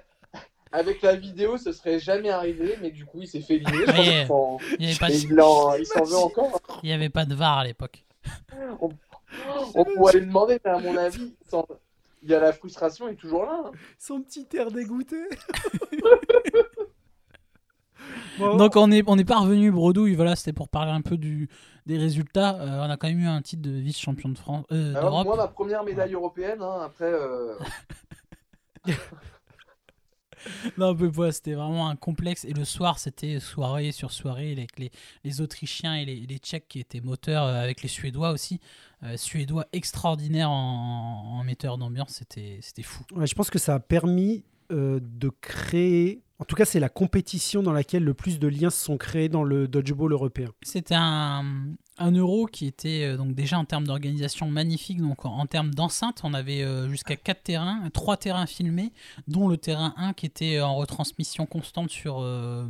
[0.71, 3.59] avec la vidéo, ce serait jamais arrivé, mais du coup, il s'est fait.
[3.59, 6.61] Je pense s'en- il n'y de- s'en veut encore.
[6.69, 6.79] hein.
[6.81, 8.05] il y avait pas de VAR à l'époque.
[8.79, 8.89] On
[9.95, 11.67] pourrait lui demander, mais à mon avis, sans-
[12.23, 13.63] il y a la frustration est toujours là.
[13.65, 13.71] hein.
[13.99, 15.17] Son petit air dégoûté.
[18.37, 21.17] Bon, Donc on est, on est pas revenu bredouille, voilà, c'était pour parler un peu
[21.17, 21.49] du,
[21.85, 22.57] des résultats.
[22.59, 25.37] Euh, on a quand même eu un titre de vice-champion de France, euh, Alors, moi,
[25.37, 27.55] ma première médaille européenne, hein, après, euh,
[30.77, 32.45] Non, mais voilà, c'était vraiment un complexe.
[32.45, 34.91] Et le soir, c'était soirée sur soirée avec les,
[35.23, 38.59] les Autrichiens et les, les Tchèques qui étaient moteurs, euh, avec les Suédois aussi.
[39.03, 43.03] Euh, Suédois extraordinaires en, en metteur d'ambiance, c'était c'était fou.
[43.15, 46.21] Ouais, je pense que ça a permis euh, de créer.
[46.39, 49.29] En tout cas, c'est la compétition dans laquelle le plus de liens se sont créés
[49.29, 50.49] dans le dodgeball européen.
[50.63, 51.45] C'était un,
[51.97, 54.99] un euro qui était euh, donc déjà en termes d'organisation magnifique.
[55.01, 58.91] Donc en, en termes d'enceinte, on avait euh, jusqu'à 4 terrains, 3 terrains filmés,
[59.29, 62.67] dont le terrain 1 qui était en retransmission constante sur, euh,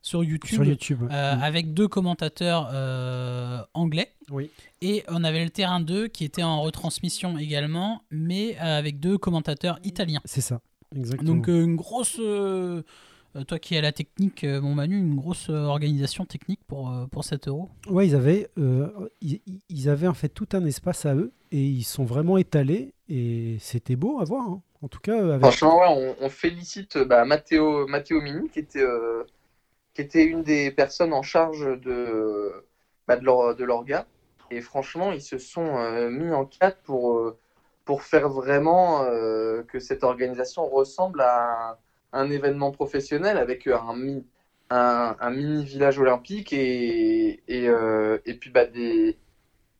[0.00, 0.54] sur YouTube.
[0.54, 1.02] Sur YouTube.
[1.10, 1.42] euh, Mm.
[1.42, 4.14] avec deux commentateurs euh, anglais.
[4.30, 4.50] Oui.
[4.80, 9.78] Et on avait le terrain 2 qui était en retransmission également, mais avec deux commentateurs
[9.84, 10.20] italiens.
[10.24, 10.60] C'est ça,
[10.96, 11.34] exactement.
[11.34, 12.82] Donc euh, une grosse, euh,
[13.46, 16.90] toi qui es à la technique, euh, mon Manu, une grosse euh, organisation technique pour,
[16.90, 17.68] euh, pour cet euro.
[17.88, 18.88] Ouais, ils avaient, euh,
[19.20, 22.92] ils, ils avaient en fait tout un espace à eux et ils sont vraiment étalés
[23.08, 24.46] et c'était beau à voir.
[24.48, 24.62] hein.
[24.80, 25.40] En tout cas, avec...
[25.40, 29.24] Franchement, ouais, on, on félicite bah, Matteo, Matteo Mini, qui était, euh,
[29.92, 32.52] qui était une des personnes en charge de,
[33.08, 34.06] bah, de, leur, de l'orga.
[34.52, 37.36] Et franchement, ils se sont euh, mis en quatre pour, euh,
[37.88, 41.70] pour faire vraiment euh, que cette organisation ressemble à
[42.12, 44.26] un, un événement professionnel avec un, mi-
[44.68, 49.16] un, un mini village olympique et, euh, et puis bah, des,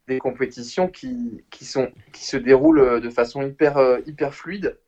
[0.07, 4.79] des compétitions qui, qui, sont, qui se déroulent de façon hyper, euh, hyper fluide.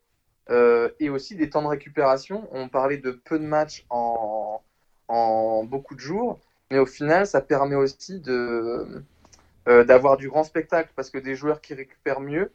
[0.49, 2.49] Euh, et aussi des temps de récupération.
[2.53, 4.63] On parlait de peu de matchs en,
[5.09, 9.05] en beaucoup de jours, mais au final, ça permet aussi de,
[9.69, 12.51] euh, d'avoir du grand spectacle parce que des joueurs qui récupèrent mieux,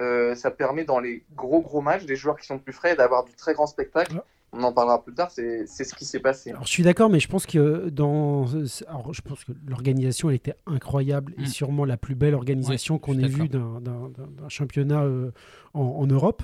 [0.00, 3.24] euh, ça permet dans les gros gros matchs, des joueurs qui sont plus frais, d'avoir
[3.24, 4.20] du très grand spectacle.
[4.52, 6.50] On en parlera plus tard, c'est, c'est ce qui s'est passé.
[6.50, 8.46] Alors, je suis d'accord, mais je pense que dans,
[8.86, 11.46] alors, je pense que l'organisation elle était incroyable et Mm.
[11.46, 15.30] sûrement la plus belle organisation Ouais, qu'on ait vue d'un, d'un- d'un- d'un championnat euh,
[15.74, 16.42] en, en Europe.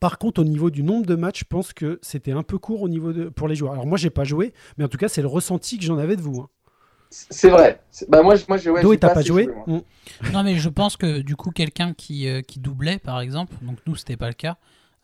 [0.00, 2.82] Par contre, au niveau du nombre de matchs, je pense que c'était un peu court
[2.82, 3.72] au niveau de, pour les joueurs.
[3.72, 6.16] Alors moi, j'ai pas joué, mais en tout cas, c'est le ressenti que j'en avais
[6.16, 6.40] de vous.
[6.40, 6.48] hein.
[7.10, 7.80] C'est vrai.
[8.08, 9.64] Bah, moi, moi j'ai, ouais, Do, j'ai et t'as pas joué moi.
[9.66, 10.32] Mm.
[10.32, 13.78] Non, mais je pense que du coup, quelqu'un qui, euh, qui doublait, par exemple, donc
[13.86, 14.56] nous, c'était pas le cas,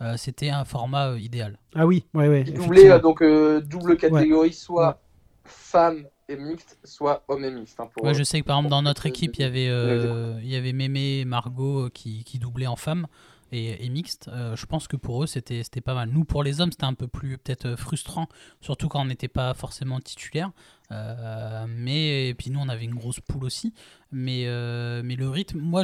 [0.02, 1.58] euh, c'était un format euh, idéal.
[1.74, 2.44] Ah oui, ouais, ouais.
[2.44, 5.00] Qui doublait euh, donc euh, double catégorie, soit
[5.44, 7.78] femme et mixte, soit homme et mixte.
[7.80, 10.38] hein, pour, Ouais, je sais que par exemple, dans notre équipe, il y avait, euh,
[10.42, 13.06] il y avait Mémé et Margot qui, qui doublaient en femmes
[13.52, 13.90] et.
[14.28, 16.08] Euh, je pense que pour eux, c'était c'était pas mal.
[16.10, 18.28] Nous, pour les hommes, c'était un peu plus peut-être frustrant,
[18.60, 20.50] surtout quand on n'était pas forcément titulaire.
[20.92, 23.72] Euh, mais et puis nous, on avait une grosse poule aussi.
[24.12, 25.82] Mais, euh, mais le rythme, moi,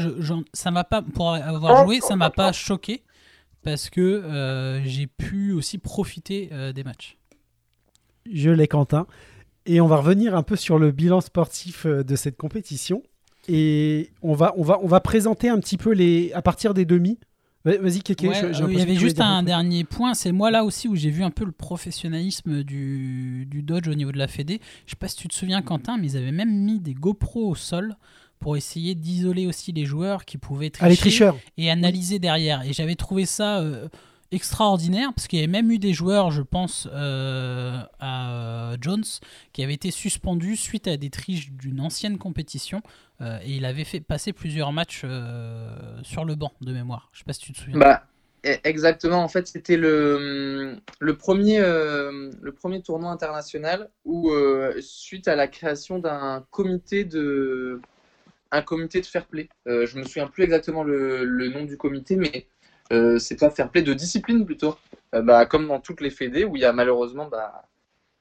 [0.52, 3.02] ça m'a pas, pour avoir joué, ça m'a pas choqué
[3.62, 7.16] parce que euh, j'ai pu aussi profiter des matchs.
[8.30, 9.06] Je l'ai, Quentin.
[9.66, 13.02] Et on va revenir un peu sur le bilan sportif de cette compétition.
[13.48, 16.84] Et on va, on va, on va présenter un petit peu les, à partir des
[16.84, 17.18] demi.
[17.64, 18.28] Va- Vas-y, Kéké.
[18.28, 21.10] Ouais, euh, il y avait juste un dernier point, c'est moi là aussi où j'ai
[21.10, 24.60] vu un peu le professionnalisme du, du Dodge au niveau de la Fédé.
[24.86, 27.48] Je sais pas si tu te souviens Quentin, mais ils avaient même mis des GoPro
[27.50, 27.96] au sol
[28.38, 31.36] pour essayer d'isoler aussi les joueurs qui pouvaient Ah, les tricher tricheurs.
[31.58, 32.62] et analyser derrière.
[32.66, 33.88] Et j'avais trouvé ça euh,
[34.32, 39.04] extraordinaire parce qu'il y avait même eu des joueurs, je pense euh, à euh, Jones,
[39.52, 42.82] qui avaient été suspendus suite à des triches d'une ancienne compétition.
[43.20, 45.04] euh, et il avait fait passer plusieurs matchs
[46.02, 47.10] sur le banc de mémoire.
[47.12, 47.78] Je sais pas si tu te souviens.
[47.78, 48.04] Bah,
[48.46, 49.22] e- exactement.
[49.22, 51.60] En fait, c'était le, le, premier,
[52.82, 54.32] tournoi international où,
[54.80, 57.80] suite à la création d'un comité de,
[58.52, 62.16] un comité de fair play, euh, je me souviens plus exactement le nom du comité,
[62.16, 62.46] mais
[62.92, 64.76] euh, c'est pas fair play de discipline plutôt.
[65.14, 67.68] Euh, bah, comme dans toutes les fédés où il y a malheureusement, bah,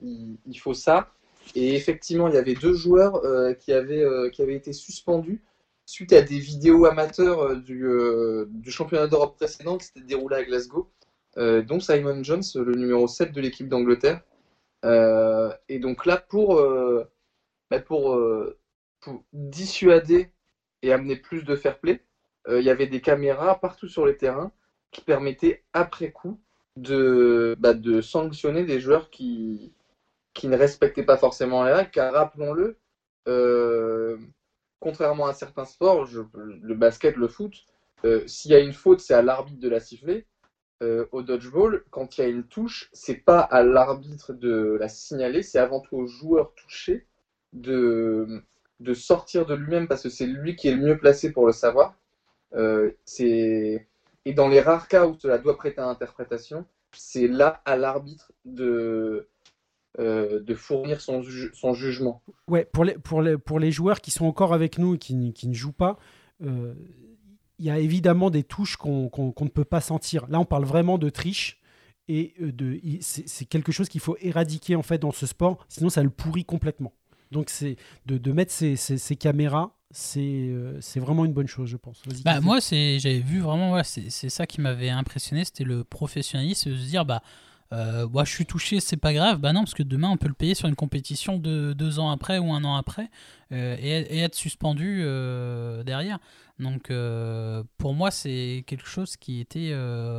[0.02, 1.12] il, faut ça.
[1.56, 5.42] Et effectivement, il y avait deux joueurs euh, qui, avaient, qui avaient été suspendus
[5.86, 7.84] suite à des vidéos amateurs du,
[8.68, 10.92] championnat d'Europe précédent qui s'était déroulé à Glasgow,
[11.36, 14.22] dont Simon Jones, le numéro 7 de l'équipe d'Angleterre.
[14.84, 16.62] Et donc là, pour,
[17.72, 18.22] bah, pour,
[19.34, 20.30] dissuader
[20.84, 22.04] et amener plus de fair play,
[22.48, 24.52] il y avait des caméras partout sur les terrains
[24.92, 26.40] qui permettaient après coup
[26.76, 29.74] de, bah, de sanctionner des joueurs qui,
[30.34, 32.78] qui ne respectaient pas forcément les règles, car rappelons-le,
[33.28, 34.18] euh,
[34.80, 37.54] contrairement à certains sports, le basket, le foot,
[38.06, 40.26] euh, s'il y a une faute, c'est à l'arbitre de la siffler.
[40.82, 44.88] Euh, au dodgeball, quand il y a une touche, c'est pas à l'arbitre de la
[44.88, 47.06] signaler, c'est avant tout au joueur touché
[47.52, 48.42] de,
[48.80, 51.52] de sortir de lui-même parce que c'est lui qui est le mieux placé pour le
[51.52, 51.96] savoir.
[53.04, 53.89] C'est...
[54.26, 58.32] Et dans les rares cas où cela doit prêter à interprétation, c'est là à l'arbitre
[58.46, 59.28] de,
[60.00, 62.22] euh, fournir son, ju- son jugement.
[62.48, 65.34] Ouais, pour les, pour, les, pour les joueurs qui sont encore avec nous et qui,
[65.34, 65.98] qui ne jouent pas,
[66.44, 66.74] euh,
[67.58, 70.28] il y a évidemment des touches qu'on qu'on ne peut pas sentir.
[70.30, 71.60] Là, on parle vraiment de triche
[72.08, 72.52] et euh,
[73.02, 76.46] c'est quelque chose qu'il faut éradiquer en fait dans ce sport, sinon ça le pourrit
[76.46, 76.94] complètement.
[77.32, 81.70] Donc, c'est de, de mettre ces- ces caméras, c'est euh, c'est vraiment une bonne chose,
[81.70, 82.02] je pense.
[82.24, 86.76] Bah, moi, c'est, j'avais vu vraiment, c'est, ça qui m'avait impressionné, c'était le professionnalisme, de
[86.76, 87.22] se dire, bah,
[87.72, 89.40] euh, bah, je suis touché, c'est pas grave.
[89.40, 92.10] Bah non, parce que demain, on peut le payer sur une compétition de deux ans
[92.10, 93.10] après ou un an après
[93.52, 96.20] euh, et, et être suspendu euh, derrière.
[96.60, 96.92] Donc,
[97.78, 99.72] pour moi, c'est quelque chose qui était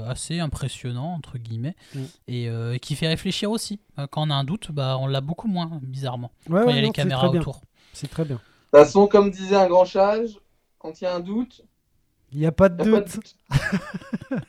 [0.06, 2.00] assez impressionnant, entre guillemets, Mm.
[2.28, 3.78] et, et qui fait réfléchir aussi.
[4.10, 6.76] Quand on a un doute, bah, on l'a beaucoup moins, bizarrement, Ouais, quand ouais, il
[6.76, 7.60] y a non, les caméras autour.
[7.92, 8.40] C'est très bien.
[8.72, 10.38] De toute façon, comme disait un grand sage,
[10.78, 11.62] quand il y a un doute,
[12.32, 13.06] Il n'y a pas de pas doute.
[13.08, 13.36] de doute.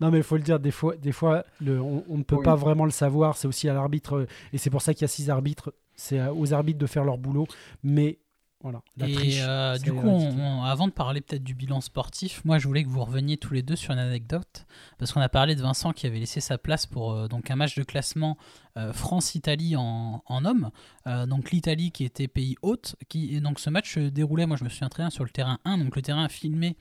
[0.00, 2.36] Non, mais il faut le dire, des fois, des fois le- on, on ne peut
[2.36, 2.44] Oui.
[2.44, 3.36] pas vraiment le savoir.
[3.36, 5.72] C'est aussi à l'arbitre, et c'est pour ça qu'il y a six arbitres.
[5.94, 7.46] C'est aux arbitres de faire leur boulot.
[7.82, 8.18] Mais
[8.62, 9.40] voilà, la Et triche.
[9.42, 10.40] euh, du coup, ridicule.
[10.40, 13.36] on- on- avant de parler peut-être du bilan sportif, moi je voulais que vous reveniez
[13.38, 14.66] tous les deux sur une anecdote,
[14.98, 17.56] parce qu'on a parlé de Vincent qui avait laissé sa place pour euh, donc un
[17.56, 18.36] match de classement
[18.76, 20.70] euh, France-Italie en, en hommes.
[21.06, 24.56] Euh, donc l'Italie qui était pays hôte, qui et donc ce match se déroulait, moi
[24.56, 26.76] je me souviens très bien sur le terrain 1, donc le terrain filmé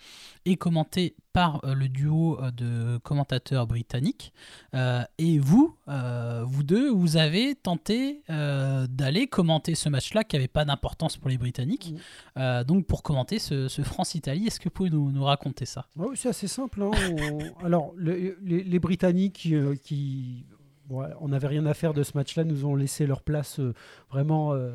[0.46, 4.34] et commenté par euh, le duo euh, de commentateurs britanniques.
[4.74, 10.36] Euh, et vous, euh, vous deux, vous avez tenté euh, d'aller commenter ce match-là qui
[10.36, 11.94] n'avait pas d'importance pour les Britanniques.
[12.38, 15.86] Euh, donc pour commenter ce, ce France-Italie, est-ce que vous pouvez nous, nous raconter ça?
[15.96, 16.82] Oui, c'est assez simple.
[16.84, 16.92] hein.
[17.12, 20.46] On- Alors, le- les, les Britanniques euh, qui.
[20.90, 23.74] Bon, on n'avait rien à faire de ce match-là, nous ont laissé leur place euh,
[24.12, 24.72] vraiment euh,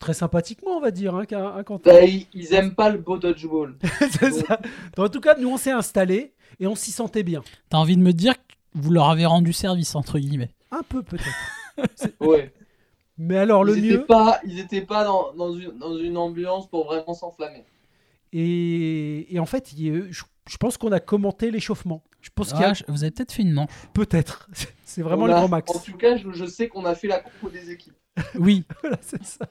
[0.00, 1.92] très sympathiquement, on va dire, hein, hein, Quentin.
[1.92, 3.76] Bah, ils, ils aiment pas le beau dodgeball.
[4.10, 4.60] C'est ça.
[4.98, 7.42] En tout cas, nous, on s'est installés et on s'y sentait bien.
[7.70, 10.50] T'as envie de me dire que vous leur avez rendu service, entre guillemets?
[10.70, 11.24] Un peu, peut-être.
[12.20, 12.54] Ouais.
[13.18, 14.06] Mais alors, le ils étaient mieux.
[14.06, 17.64] pas, ils étaient pas dans, dans, une, dans une ambiance pour vraiment s'enflammer.
[18.32, 20.10] Et, et en fait, il
[20.48, 22.02] je pense qu'on a commenté l'échauffement.
[22.26, 23.70] Je pense qu'il y a je- Vous avez peut-être fait une manche.
[23.94, 24.48] peut-être.
[24.84, 25.70] C'est vraiment le grand max.
[25.74, 27.94] En tout cas, je, je sais qu'on a fait la compo des équipes.
[28.38, 29.46] Oui, Voilà, c'est ça.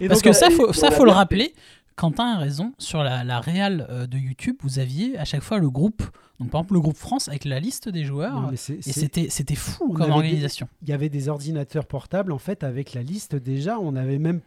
[0.00, 1.54] Et parce donc, que euh, ça, faut, ça, faut le rappeler.
[1.96, 2.72] Quentin a raison.
[2.78, 6.02] Sur la, la réal euh, de YouTube, vous aviez à chaque fois le groupe,
[6.40, 8.40] donc par exemple le groupe France avec la liste des joueurs.
[8.40, 10.68] non, mais c'est- et c'était c'était fou on comme avait des- organisation.
[10.82, 13.78] il y avait des ordinateurs portables en fait avec la liste déjà.
[13.78, 14.40] On n'avait même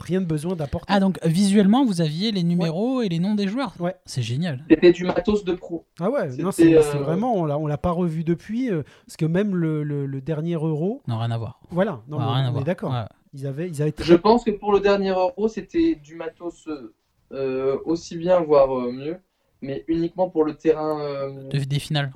[0.00, 0.86] rien de besoin d'apporter.
[0.88, 3.74] Ah, donc visuellement, vous aviez les numéros et les noms des joueurs.
[3.80, 3.94] Ouais.
[4.06, 4.64] C'est génial.
[4.70, 5.84] C'était du matos de pro.
[6.00, 9.26] Ah ouais, non, c'est euh, c'est vraiment, on l'a, pas revu depuis, euh, parce que
[9.26, 11.60] même le, le- le dernier euro, Non, rien à voir.
[11.70, 12.92] voilà, non, à on est d'accord.
[12.92, 13.04] Ouais.
[13.34, 16.68] Ils avaient, ils avaient Je pense que pour le dernier euro, c'était du matos
[17.32, 19.18] euh, aussi bien, voire euh, mieux,
[19.60, 22.10] mais uniquement pour le terrain, euh, De- des finales.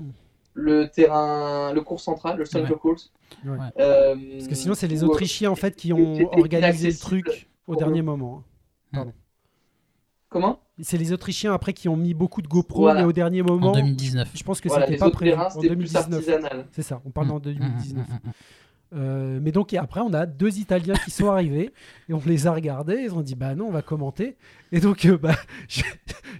[0.54, 2.78] Le terrain, le cours central, le central Ouais.
[2.78, 2.96] court.
[3.44, 3.56] Ouais.
[3.80, 7.76] Euh, Parce que sinon, c'est les Autrichiens en fait qui ont organisé le truc au
[7.76, 8.44] dernier le- moment.
[8.92, 9.06] hein.
[10.28, 10.60] Comment?
[10.80, 13.00] C'est les Autrichiens après qui ont mis beaucoup de GoPro, Voilà.
[13.00, 14.30] mais au dernier En moment, 2019.
[14.34, 16.14] je pense que Voilà, c'était pas prévu terrains, en c'était plus 2019.
[16.28, 16.66] artisanal.
[16.72, 18.08] C'est ça, on parle en Mm, 2019.
[18.08, 18.32] mm, mm, mm.
[18.94, 21.70] Euh, mais donc et après, on a deux Italiens qui sont arrivés
[22.10, 22.96] et on les a regardés.
[23.04, 24.36] Ils ont dit bah non, on va commenter.
[24.70, 25.34] Et donc euh, bah,
[25.68, 25.82] je-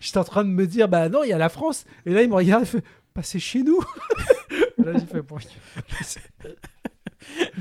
[0.00, 1.84] j'étais en train de me dire bah non, il y a la France.
[2.04, 2.84] Et là, il me regarde, il fait
[3.20, 3.80] c'est chez nous.
[4.78, 5.36] là, j'ai fait bon.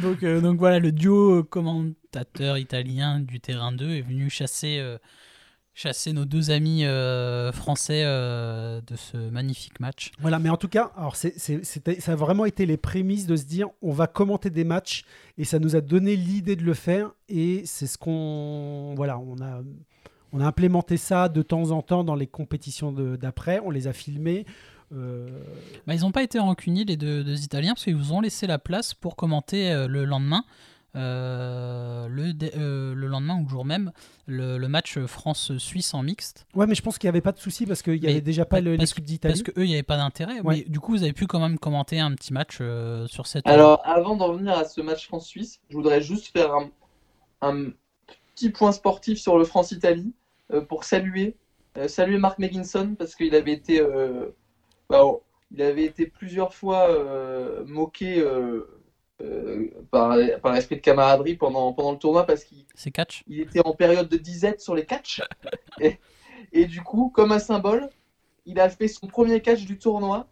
[0.02, 4.98] donc, euh, donc voilà, le duo commentateur italien du terrain 2 est venu chasser, euh,
[5.74, 10.12] chasser nos deux amis euh, français euh, de ce magnifique match.
[10.20, 13.28] Voilà, mais en tout cas, alors c'est, c'est- c'était- ça a vraiment été les prémices
[13.28, 15.04] de se dire on va commenter des matchs
[15.38, 19.40] et ça nous a donné l'idée de le faire et c'est ce qu'on voilà, on
[19.42, 19.62] a
[20.34, 23.88] on a implémenté ça de temps en temps dans les compétitions de- d'après, on les
[23.88, 24.46] a filmés.
[24.94, 25.28] Euh,
[25.88, 28.48] Bah, ils n'ont pas été rancuniers, les deux, deux Italiens, parce qu'ils vous ont laissé
[28.48, 30.44] la place pour commenter euh, le lendemain.
[30.94, 33.92] euh, le, euh, lendemain ou le jour même,
[34.26, 36.46] le, le match France-Suisse en mixte.
[36.54, 38.44] Ouais, mais je pense qu'il n'y avait pas de souci parce qu'il n'y avait déjà
[38.46, 39.34] pas l'équipe d'Italie.
[39.34, 40.42] Parce que eux, il n'y avait pas d'intérêt.
[40.42, 40.66] Ouais.
[40.68, 43.48] Du coup, vous avez pu quand même commenter un petit match euh, sur cette.
[43.48, 46.70] Alors, avant d'en venir à ce match France-Suisse, je voudrais juste faire un,
[47.42, 47.70] un
[48.36, 50.14] petit point sportif sur le France-Italie
[50.52, 51.38] euh, pour saluer,
[51.78, 54.26] euh, saluer Mark Megginson parce qu'il avait été, euh,
[54.92, 58.68] bah, oh, il avait été plusieurs fois euh, moqué euh,
[59.22, 63.24] euh, par, par l'esprit de camaraderie pendant, pendant le tournoi parce qu'il catch.
[63.28, 65.22] il était en période de disette sur les catchs.
[65.80, 65.98] et,
[66.54, 67.90] et du coup, comme un symbole,
[68.46, 70.28] il a fait son premier catch du tournoi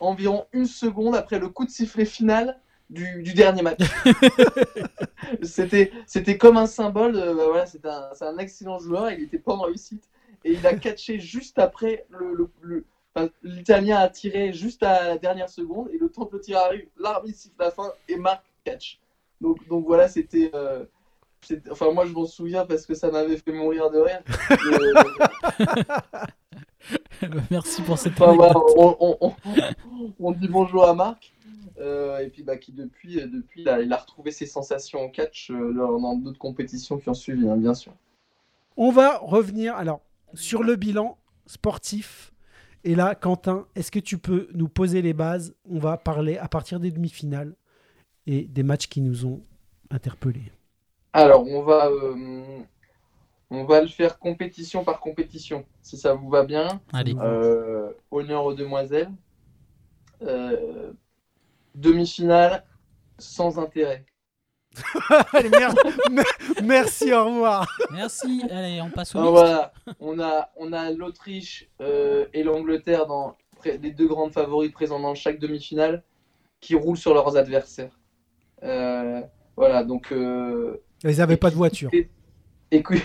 [0.00, 2.58] environ une seconde après le coup de sifflet final
[2.90, 3.80] du, du dernier match.
[5.42, 7.16] c'était, c'était comme un symbole.
[7.16, 9.10] euh, bah voilà, c'est un, c'est un excellent joueur.
[9.12, 10.08] Il n'était pas en réussite.
[10.44, 12.34] Et il a catché juste après le.
[12.34, 15.88] le- le- enfin, L'Italien a tiré juste à la dernière seconde.
[15.92, 18.98] Et le temps que le tir arrive, l'arbitre siffle la fin et marque catch.
[19.40, 20.50] Donc, donc voilà, c'était.
[20.54, 20.84] euh,
[21.42, 24.22] c'est- Enfin, moi, je m'en souviens parce que ça m'avait fait mourir de rire.
[24.50, 25.02] Euh,
[27.50, 29.32] Merci pour cette enfin, voilà, on, on- on-
[30.18, 31.32] on dit bonjour à Marc.
[31.78, 35.00] euh, et puis, bah, qui depuis, euh, depuis il, a, il a retrouvé ses sensations
[35.00, 37.92] en catch euh, dans dans d'autres compétitions qui ont suivi, hein, bien sûr.
[38.76, 40.00] On va revenir alors
[40.34, 42.31] sur le bilan sportif
[42.84, 45.54] Et là, Quentin, est-ce que tu peux nous poser les bases?
[45.68, 47.54] On va parler à partir des demi-finales
[48.26, 49.42] et des matchs qui nous ont
[49.90, 50.52] interpellés.
[51.12, 52.60] Alors, on va, euh,
[53.50, 56.80] on va le faire compétition par compétition, si ça vous va bien.
[56.92, 57.14] Allez.
[57.20, 59.10] Euh, honneur aux demoiselles.
[60.22, 60.92] Euh,
[61.74, 62.64] Demi-finale
[63.18, 64.04] sans intérêt.
[65.32, 65.74] Allez, mer-
[66.10, 66.24] mer-
[66.62, 67.66] merci, au revoir.
[67.90, 68.42] Merci.
[68.50, 73.36] Allez, on passe au Alors, voilà, on a, on a l'Autriche euh, et l'Angleterre dans
[73.64, 76.02] les deux grandes favorites présents dans chaque demi-finale
[76.60, 77.98] qui roulent sur leurs adversaires.
[78.62, 79.20] Euh,
[79.56, 81.90] voilà, donc euh, Ils n'avaient pas de voiture.
[81.92, 82.08] et,
[82.70, 83.02] et qui-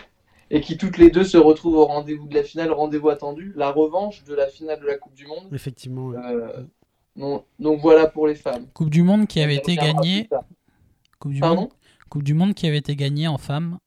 [0.49, 3.69] et qui toutes les deux se retrouvent au rendez-vous de la finale, rendez-vous attendu, la
[3.69, 5.49] revanche de la finale de la Coupe du Monde.
[5.51, 6.05] Effectivement.
[6.07, 6.17] ouais.
[6.17, 6.63] Euh,
[7.59, 8.67] donc voilà pour les femmes.
[8.73, 10.29] Coupe du monde qui avait été gagnée.
[11.19, 11.71] Coupe du Pardon monde.
[12.09, 13.79] Coupe du monde qui avait été gagnée en femmes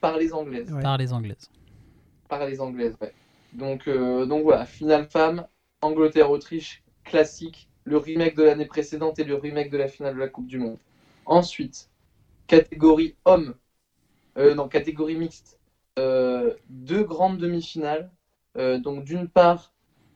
[0.00, 0.72] Par les Anglaises.
[0.72, 0.82] Ouais.
[0.82, 1.50] par les Anglaises.
[2.28, 3.12] Par les Anglaises, ouais.
[3.52, 5.46] Donc, euh, donc voilà, finale femme,
[5.80, 10.28] Angleterre-Autriche, classique, le remake de l'année précédente et le remake de la finale de la
[10.28, 10.76] Coupe du Monde.
[11.24, 11.88] Ensuite,
[12.46, 13.54] catégorie homme,
[14.36, 15.58] euh, non, catégorie mixte,
[15.98, 18.10] euh, deux grandes demi-finales.
[18.58, 19.72] Euh, donc d'une part,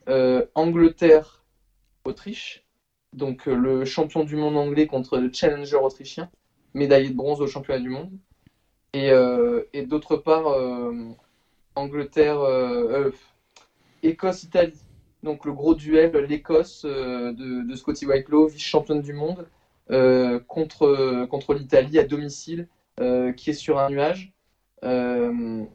[0.08, 2.64] euh, Angleterre-Autriche,
[3.12, 6.30] donc euh, le champion du monde anglais contre le challenger autrichien,
[6.74, 8.10] médaillé de bronze au championnat du monde.
[8.92, 10.92] Et, euh, et d'autre part, euh,
[11.76, 13.10] Angleterre, euh,
[14.02, 14.80] Écosse-Italie.
[15.22, 19.46] Donc le gros duel, l'Écosse de, de Scotty Whitelaw, vice-championne du monde,
[20.46, 22.66] contre, contre l'Italie à domicile,
[23.36, 24.32] qui est sur un nuage.
[24.82, 25.66] On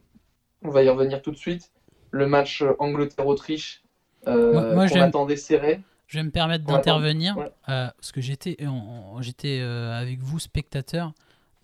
[0.63, 1.71] va y revenir tout de suite.
[2.09, 3.83] Le match Angleterre-Autriche,
[4.25, 5.81] Moi- moi, qu'on attendait serré.
[6.07, 7.51] Je vais me permettre d'intervenir ouais.
[7.69, 11.13] euh, parce que j'étais euh, avec vous spectateur.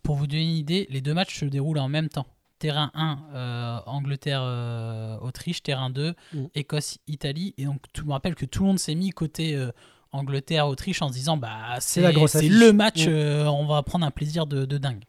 [0.04, 2.26] Pour vous donner une idée, les deux matchs se déroulent en même temps.
[2.60, 5.64] Terrain 1, euh, Angleterre-Autriche.
[5.64, 6.46] terrain 2, Mm.
[6.56, 7.54] Écosse-Italie.
[7.58, 9.72] Et donc, tout, je me rappelle que tout le monde s'est mis côté euh,
[10.12, 12.52] Angleterre-Autriche en se disant bah, c'est la grosse c'est affiche.
[12.60, 13.10] le match, Mm.
[13.12, 15.04] euh, on va prendre un plaisir de, de dingue.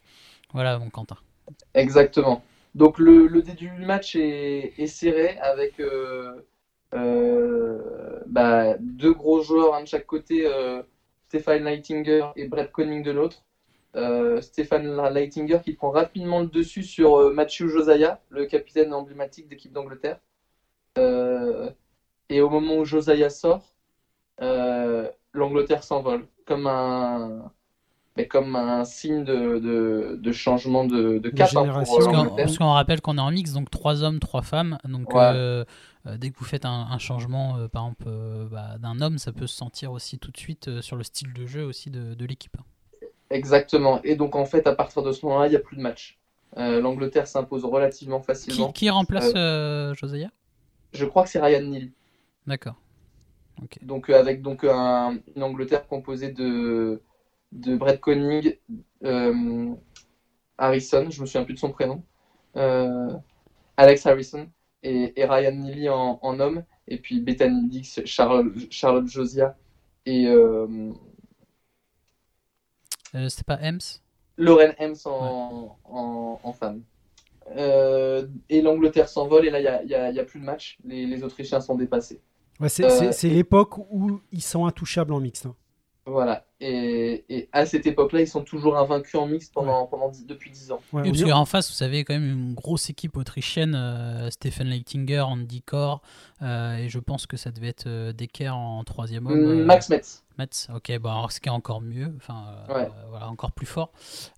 [0.52, 1.16] Voilà, mon Quentin.
[1.74, 2.42] Exactement.
[2.74, 5.74] Donc le, le début du match est, est serré avec
[6.92, 10.82] bah, deux gros joueurs, un de chaque côté, euh,
[11.28, 13.44] Stéphane Leitinger et Brett Koning de l'autre.
[13.94, 19.48] Euh, Stéphane Leitinger qui prend rapidement le dessus sur euh, Mathieu Josiah, le capitaine emblématique
[19.48, 20.18] d'équipe d'Angleterre.
[20.98, 21.70] Euh,
[22.28, 23.74] et au moment où Josiah sort,
[24.40, 27.50] euh, l'Angleterre s'envole comme un,
[28.16, 32.72] mais comme un signe de, de, de changement de, de cap hein, Parce euh, qu'on
[32.72, 34.78] rappelle qu'on est en mix, donc trois hommes, trois femmes.
[34.84, 35.20] Donc Ouais.
[35.20, 35.64] euh, euh,
[36.04, 39.32] dès que vous faites un, un changement, euh, par exemple, euh, bah, d'un homme, ça
[39.32, 42.14] peut se sentir aussi tout de suite euh, sur le style de jeu aussi de,
[42.14, 42.56] de l'équipe.
[43.30, 44.00] Exactement.
[44.02, 46.18] Et donc, en fait, à partir de ce moment-là, il n'y a plus de match.
[46.58, 48.72] Euh, L'Angleterre s'impose relativement facilement.
[48.72, 50.30] qui remplace euh, Josiah
[50.92, 51.90] Je crois que c'est Ryan Neal.
[52.46, 52.74] D'accord.
[53.82, 57.00] Donc, euh, avec donc, un- une Angleterre composée de,
[57.52, 58.58] de Brett Koenig,
[59.04, 59.70] euh,
[60.58, 62.02] Harrison, je me souviens plus de son prénom,
[62.56, 63.12] euh,
[63.76, 64.48] Alex Harrison
[64.82, 69.56] et, et Ryan Neely en, en homme, et puis Bethany Dix, Charlotte, Charlotte Josiah
[70.06, 70.92] et euh,
[73.14, 74.00] Euh, C'était pas Ems?
[74.38, 76.82] Lauren Hems en, en, en femme.
[77.56, 80.44] Euh, et l'Angleterre s'envole, et là, il n'y a, a- il y a plus de
[80.44, 80.78] match.
[80.84, 82.20] Les, les Autrichiens sont dépassés.
[82.60, 85.46] Ouais, c'est Euh, c'est l'époque où ils sont intouchables en mixte.
[85.46, 85.56] hein.
[86.04, 86.44] Voilà.
[86.60, 90.50] Et, et à cette époque-là, ils sont toujours invaincus en mixte pendant, pendant dix- depuis
[90.50, 90.80] 10 ans.
[90.92, 95.20] Ouais, parce qu'en face, vous savez, quand même une grosse équipe autrichienne, euh, Stephen Leitinger,
[95.20, 96.02] Andy Kor,
[96.42, 99.60] euh, et je pense que ça devait être euh, Decker en troisième homme.
[99.60, 100.24] euh, Max Metz.
[100.38, 102.88] Metz, ok, bon, alors ce qui est encore mieux, enfin, Ouais.
[103.10, 103.92] voilà, encore plus fort.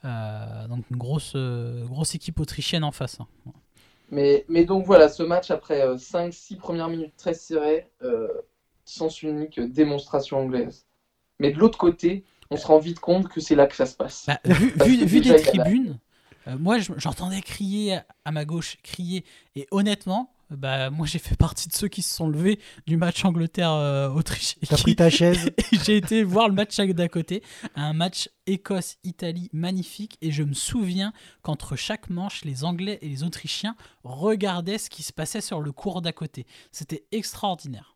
[0.05, 3.19] Euh, donc une grosse, euh, grosse équipe autrichienne en face.
[3.21, 3.27] hein.
[4.11, 8.29] Mais, mais donc voilà, ce match, après 5-6 premières minutes très serrées, euh,
[8.85, 10.87] sens unique, démonstration anglaise.
[11.41, 13.95] Mais de l'autre côté, on se rend vite compte que c'est là que ça se
[13.97, 14.25] passe.
[14.27, 15.99] Bah, vu Parce vu- que vu déjà, des tribunes,
[16.47, 19.25] euh, moi je- j'entendais crier à- ma gauche, crier,
[19.57, 23.25] et honnêtement, bah, moi j'ai fait partie de ceux qui se sont levés du match
[23.25, 24.57] Angleterre-Autriche.
[24.69, 25.51] T'as pris ta chaise.
[25.85, 27.43] J'ai été voir le match d'à côté,
[27.75, 31.13] un match Écosse-Italie magnifique, et je me souviens
[31.43, 33.75] qu'entre chaque manche, les Anglais et les Autrichiens
[34.05, 36.47] regardaient ce qui se passait sur le cours d'à côté.
[36.73, 37.94] C'était extraordinaire.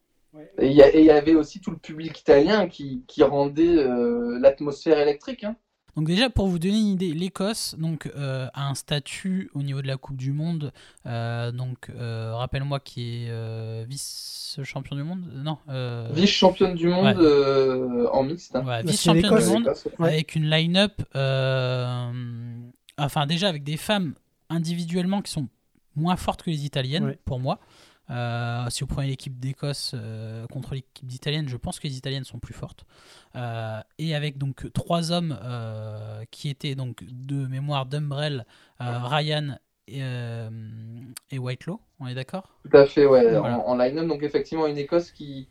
[0.58, 5.44] Et il y, avait aussi tout le public italien qui, qui rendait euh, l'atmosphère électrique.
[5.44, 5.56] hein.
[5.96, 9.82] Donc déjà pour vous donner une idée, l'Écosse donc euh, a un statut au niveau
[9.82, 10.70] de la Coupe du Monde.
[11.06, 15.24] euh, donc euh, rappelle-moi qui est euh, vice-champion du monde.
[15.34, 15.58] Non.
[15.70, 17.24] euh, Vice-championne du monde Ouais.
[17.24, 18.54] euh, en mixte.
[18.54, 18.64] hein.
[18.64, 19.72] ouais, c'est vice-championne du monde.
[19.98, 20.08] Ouais.
[20.08, 22.12] avec une line-up, euh,
[22.98, 24.14] enfin déjà avec des femmes
[24.50, 25.48] individuellement qui sont
[25.96, 27.18] moins fortes que les italiennes Ouais.
[27.24, 27.58] pour moi.
[28.10, 32.24] Euh, si vous prenez l'équipe d'Écosse euh, contre l'équipe d'Italienne, je pense que les Italiennes
[32.24, 32.84] sont plus fortes.
[33.36, 38.46] Euh, et avec donc trois hommes euh, qui étaient donc de mémoire d'Umbrell,
[38.80, 40.50] euh, Ryan et, euh,
[41.30, 42.58] et Whitelaw, on est d'accord?
[42.70, 43.58] Tout à fait, ouais, Voilà.
[43.58, 44.06] en, en line-up.
[44.06, 45.48] Donc, effectivement, une Écosse qui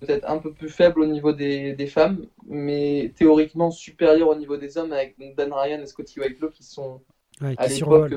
[0.00, 4.56] peut-être un peu plus faible au niveau des, des femmes, mais théoriquement supérieure au niveau
[4.56, 7.00] des hommes, avec donc, Dan Ryan et Scotty Whitelaw qui sont
[7.40, 8.12] Ouais, à l'époque.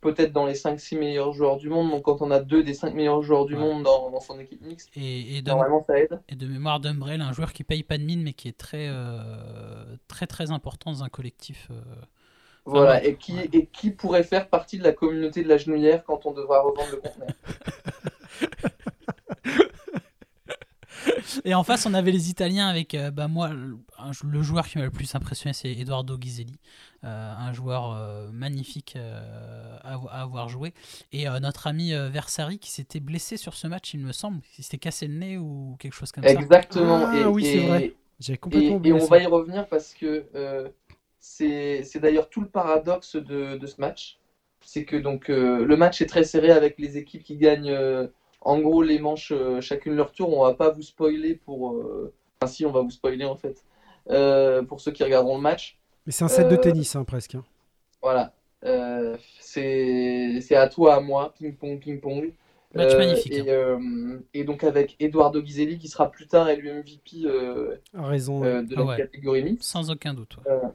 [0.00, 1.90] Peut-être dans les 5-6 meilleurs joueurs du monde.
[1.90, 3.60] Donc, quand on a deux des 5 meilleurs joueurs du Ouais.
[3.60, 6.20] monde dans, dans son équipe mixte, et, et de, normalement, ça aide.
[6.28, 8.86] et de mémoire d'Umbrell, un joueur qui paye pas de mine mais qui est très
[8.88, 11.68] euh, très très important dans un collectif.
[11.70, 11.74] euh.
[12.64, 13.08] Voilà, ouais.
[13.10, 13.48] et qui, Ouais.
[13.52, 16.90] et qui pourrait faire partie de la communauté de la genouillère quand on devra revendre
[16.92, 17.28] le conteneur.
[21.44, 24.66] Et en face, on avait les Italiens avec, euh, bah, moi, le, un- le joueur
[24.68, 26.58] qui m'a le plus impressionné, c'est Eduardo Ghiselli,
[27.04, 30.74] euh, un joueur euh, magnifique euh, à, avo- à avoir joué.
[31.12, 34.40] Et euh, notre ami euh, Versari qui s'était blessé sur ce match, il me semble,
[34.58, 36.40] il s'était cassé le nez ou quelque chose comme ça.
[36.40, 37.08] Exactement.
[37.10, 37.94] Ah, et, oui, c'est et- vrai.
[38.20, 39.08] J'ai Et, complètement et oublié on ça.
[39.08, 40.68] va y revenir parce que euh,
[41.20, 44.18] c'est c'est d'ailleurs tout le paradoxe de, de ce match.
[44.62, 48.06] C'est que donc euh, le match est très serré avec les équipes qui gagnent euh,
[48.48, 50.36] en gros les manches euh, chacune leur tour.
[50.36, 51.72] On va pas vous spoiler pour.
[51.74, 53.64] euh, Enfin, si, on va vous spoiler en fait.
[54.10, 55.76] Euh, pour ceux qui regarderont le match.
[56.06, 57.34] Mais c'est un set de tennis, hein, presque.
[57.34, 57.44] hein.
[58.00, 58.32] Voilà.
[58.64, 62.32] Euh, c'est c'est à toi, à moi, ping-pong, ping-pong.
[62.74, 66.70] Match Euh, magnifique, Et, euh, et donc avec Eduardo Ghiselli qui sera plus tard élu
[66.70, 68.44] MVP euh, raison.
[68.44, 68.96] euh, de Ah la ouais.
[68.98, 69.68] catégorie mixte.
[69.68, 70.36] Sans aucun doute.
[70.46, 70.68] ouais.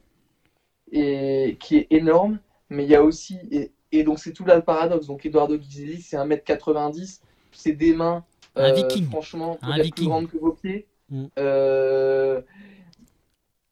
[0.91, 4.55] et qui est énorme, mais il y a aussi, et, et donc c'est tout là
[4.55, 7.21] le paradoxe, donc Eduardo Ghiselli c'est 1m90,
[7.53, 8.23] c'est des mains,
[8.55, 9.07] Un euh, viking.
[9.09, 11.25] franchement, Un plus grandes que vos pieds, Mm.
[11.37, 12.41] euh,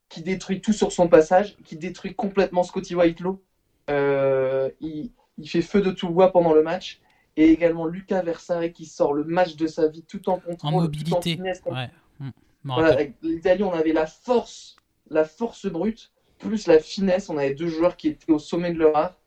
[0.10, 3.42] qui détruit tout sur son passage, qui détruit complètement Scotty Whitelaw,
[3.90, 7.02] Euh, il, il fait feu de tout bois pendant le match,
[7.36, 10.72] et également Lucas Versare qui sort le match de sa vie tout en contrôle, En
[10.72, 11.36] tout en mobilité.
[11.36, 11.90] finesse, Ouais.
[12.20, 12.30] Mm.
[12.64, 14.76] Voilà, l'Italie, on avait la force,
[15.10, 17.30] la force brute, plus la finesse.
[17.30, 19.18] On avait deux joueurs qui étaient au sommet de leur art.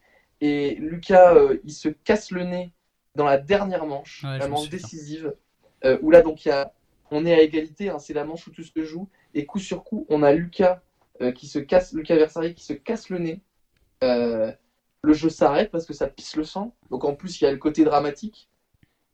[0.40, 2.72] Et Lucas, euh, il se casse le nez
[3.14, 5.34] dans la dernière manche, Ouais, la manche décisive,
[5.84, 6.72] euh, où là, donc, y a,
[7.10, 7.90] on est à égalité.
[7.90, 9.08] hein, c'est la manche où tout se joue.
[9.34, 10.82] Et coup sur coup, on a Lucas
[11.20, 13.40] euh, qui se casse, Lucas Versari qui se casse le nez.
[14.02, 14.52] Euh,
[15.02, 16.74] le jeu s'arrête parce que ça pisse le sang.
[16.90, 18.48] Donc en plus, il y a le côté dramatique.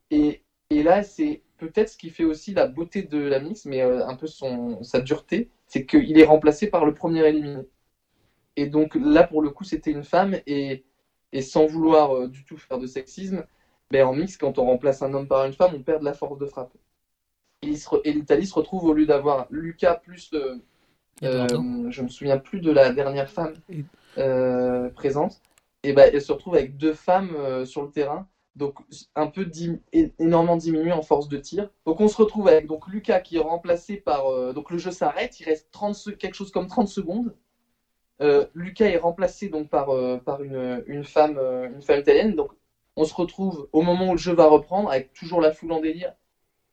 [0.09, 3.81] Et, et là, c'est peut-être ce qui fait aussi la beauté de la mix, mais
[3.81, 7.63] euh, un peu son, sa dureté, c'est qu'il est remplacé par le premier éliminé.
[8.55, 10.83] Et donc là, pour le coup, c'était une femme, et,
[11.31, 13.45] et sans vouloir du tout faire de sexisme,
[13.91, 16.13] ben, en mix, quand on remplace un homme par une femme, on perd de la
[16.13, 16.73] force de frappe.
[17.63, 20.31] Et, re- l'Italie se retrouve, au lieu d'avoir Lucas plus...
[20.33, 20.55] euh,
[21.23, 21.47] euh,
[21.91, 23.53] je me souviens plus de la dernière femme
[24.17, 25.41] euh, présente,
[25.83, 28.75] et ben, elle se retrouve avec deux femmes euh, sur le terrain, donc
[29.15, 29.79] un peu dim-
[30.19, 31.69] énormément diminué en force de tir.
[31.85, 34.91] Donc on se retrouve avec donc Lucas qui est remplacé par euh, donc le jeu
[34.91, 37.35] s'arrête, il reste 30 se- quelque chose comme 30 secondes.
[38.21, 42.35] Euh, Lucas est remplacé donc par, euh, par une, une femme euh, une femme italienne.
[42.35, 42.51] Donc
[42.95, 45.79] on se retrouve au moment où le jeu va reprendre avec toujours la foule en
[45.81, 46.13] délire,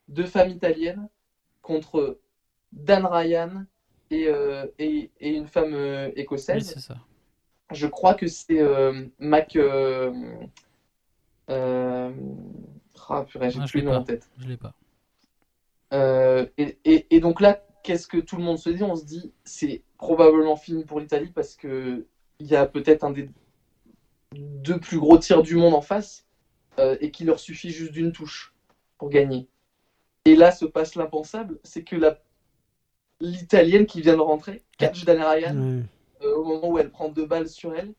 [0.09, 1.09] deux femmes italiennes
[1.62, 2.19] contre
[2.73, 3.64] Dan Ryan
[4.11, 6.73] et, euh, et, et une femme euh, Oui, écossaise.
[6.75, 6.97] c'est ça.
[7.73, 9.57] Je crois que c'est euh, Mac.
[13.11, 14.01] Ah, purée, j'ai je plus l'ai le nom pas.
[14.01, 14.31] en tête.
[14.39, 14.75] Je l'ai pas.
[16.59, 18.83] Et, et- et donc là, qu'est-ce que tout le monde se dit?
[18.83, 22.07] On se dit, c'est probablement fini pour l'Italie parce que
[22.41, 23.31] il y a peut-être un des
[24.35, 26.26] deux plus gros tirs du monde en face
[26.79, 28.55] euh, et qu'il leur suffit juste d'une touche
[28.99, 29.49] pour gagner.
[30.24, 32.20] Et là se passe l'impensable, c'est que la
[33.20, 35.83] l'italienne qui vient de rentrer, catch Dan Ryan,
[36.22, 37.93] euh, au moment où elle prend deux balles sur elle.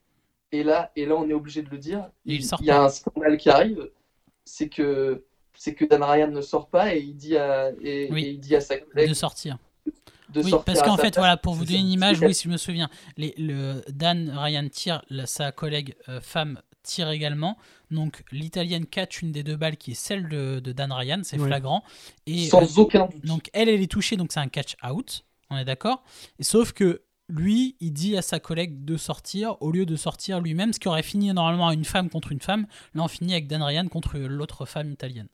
[0.52, 2.10] Et là, et là, on est obligé de le dire.
[2.24, 3.90] Il sort y a un scandale qui arrive,
[4.44, 5.24] c'est que
[5.54, 8.24] c'est que Dan Ryan ne sort pas et il dit à et, Oui.
[8.24, 9.58] et il dit à sa collègue De sortir.
[10.32, 12.48] De Oui, sortir parce qu'en fait, voilà, pour vous donner une image, oui, si je
[12.50, 17.58] me souviens, les, le Dan Ryan tire, la- sa collègue euh, femme tire également.
[17.90, 21.38] Donc l'italienne catch une des deux balles qui est celle de, de Dan Ryan, c'est
[21.38, 21.84] flagrant.
[22.26, 23.24] Et euh, sans aucun doute.
[23.24, 25.24] donc elle, elle est touchée, donc c'est un catch out.
[25.50, 26.02] On est d'accord
[26.38, 30.40] Et Sauf que lui, il dit à sa collègue de sortir au lieu de sortir
[30.40, 32.66] lui-même, ce qui aurait fini normalement à une femme contre une femme.
[32.94, 35.28] Là, on finit avec Dan Ryan contre l'autre femme italienne.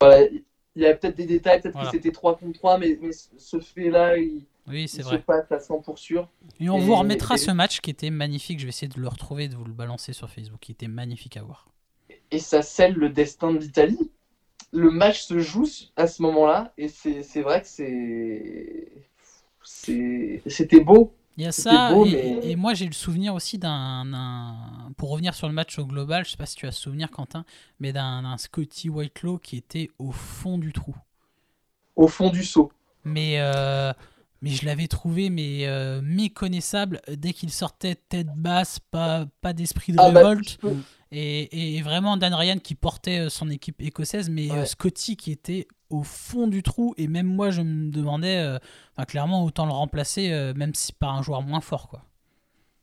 [0.00, 0.26] Voilà,
[0.76, 1.90] il y a peut-être des détails, peut-être Voilà.
[1.90, 5.20] que c'était 3 contre 3, mais, mais ce fait-là, il, Oui, il c'est se vrai.
[5.20, 6.28] passe à 100 pour sûr.
[6.60, 8.60] Et on Et- vous remettra et- ce match qui était magnifique.
[8.60, 11.36] Je vais essayer de le retrouver, de vous le balancer sur Facebook, qui était magnifique
[11.36, 11.66] à voir.
[12.30, 14.10] Et ça scelle le destin de l'Italie.
[14.72, 15.66] Le match se joue
[15.96, 18.86] à ce moment-là, et c'est c'est vrai que c'est
[19.64, 21.12] c'est- c'était beau.
[21.36, 25.10] Il y a ça, beau, et, mais- et moi j'ai le souvenir aussi d'un, Pour
[25.10, 27.44] revenir sur le match au global, je sais pas si tu as souvenir, Quentin,
[27.78, 30.94] mais d'un, Scotty Whitelaw qui était au fond du trou.
[31.96, 32.72] Au fond du seau.
[33.04, 33.92] Mais, euh,
[34.42, 39.92] mais je l'avais trouvé mais, euh, méconnaissable dès qu'il sortait tête basse, pas, pas d'esprit
[39.92, 40.58] de Ah bah, révolte.
[41.12, 44.66] Et, et vraiment Dan Ryan qui portait euh, son équipe écossaise, mais Ouais.
[44.66, 46.94] Scotty qui était au fond du trou.
[46.96, 48.58] Et même moi, je me demandais, euh,
[49.06, 51.88] clairement, autant le remplacer, euh, même si par un joueur moins fort.
[51.88, 52.02] quoi.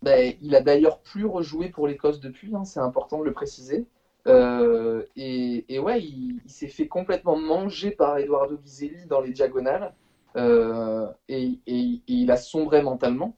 [0.03, 3.85] Ben, il a d'ailleurs plus rejoué pour l'Écosse depuis, hein, c'est important de le préciser.
[4.27, 9.93] Euh, et, ouais, il, s'est fait complètement manger par Eduardo Ghiselli dans les diagonales.
[10.35, 13.35] Et, il a sombré mentalement.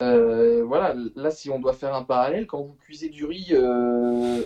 [0.00, 3.52] Voilà, là, si on doit faire un parallèle, quand vous cuisez du riz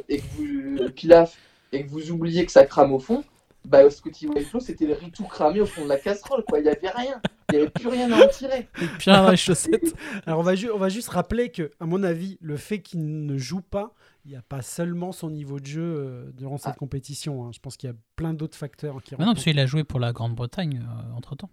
[0.08, 1.38] et que vous pilaf
[1.72, 3.24] et que vous oubliez que ça crame au fond,
[3.64, 6.58] bah, Scotty Whitelaw, c'était le riz tout cramé au fond de la casserole, quoi.
[6.58, 8.68] Il n'y avait rien, il n'y avait plus rien à en tirer.
[8.98, 9.94] Pierre dans les chaussettes.
[10.26, 13.24] Alors on va, ju- on va juste rappeler que, à mon avis, le fait qu'il
[13.26, 13.92] ne joue pas,
[14.24, 16.78] il n'y a pas seulement son niveau de jeu euh, durant cette Ah.
[16.78, 17.44] compétition.
[17.46, 17.50] hein.
[17.52, 19.84] Je pense qu'il y a plein d'autres facteurs qui Mais non, parce qu'il a joué
[19.84, 20.82] pour la Grande-Bretagne
[21.16, 21.50] entre temps.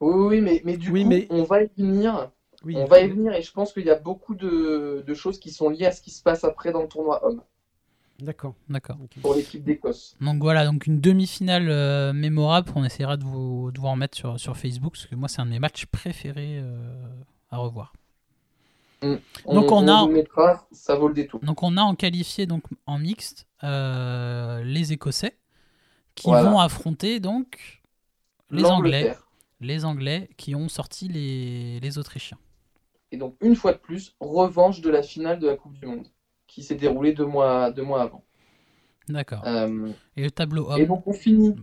[0.00, 2.30] Oui, oui, oui, mais, mais du Oui, coup, mais- on va y venir.
[2.64, 5.38] Oui, On va y venir et je pense qu'il y a beaucoup de, de choses
[5.38, 7.40] qui sont liées à ce qui se passe après dans le tournoi homme
[8.20, 8.54] D'accord.
[8.68, 8.96] D'accord.
[9.22, 10.16] pour l'équipe d'Écosse.
[10.20, 12.70] Donc voilà, donc une demi-finale euh, mémorable.
[12.74, 15.40] On essaiera de vous, de vous en mettre sur, sur Facebook, parce que moi, c'est
[15.40, 17.06] un de mes matchs préférés euh,
[17.50, 17.92] à revoir.
[19.00, 21.38] Donc on a- vous mettra, ça vaut le détour.
[21.40, 25.38] Donc on a en qualifié donc en mixte euh, les Écossais
[26.16, 26.50] qui Voilà.
[26.50, 27.80] vont affronter donc
[28.50, 29.16] les Anglais,
[29.60, 32.38] les Anglais qui ont sorti les, les Autrichiens.
[33.12, 36.08] Et donc, une fois de plus, revanche de la finale de la Coupe du Monde
[36.48, 38.24] qui s'est déroulée deux mois, deux mois avant.
[39.08, 39.42] D'accord.
[39.46, 40.86] Euh, Et le tableau et homme.
[40.86, 41.54] donc, on finit,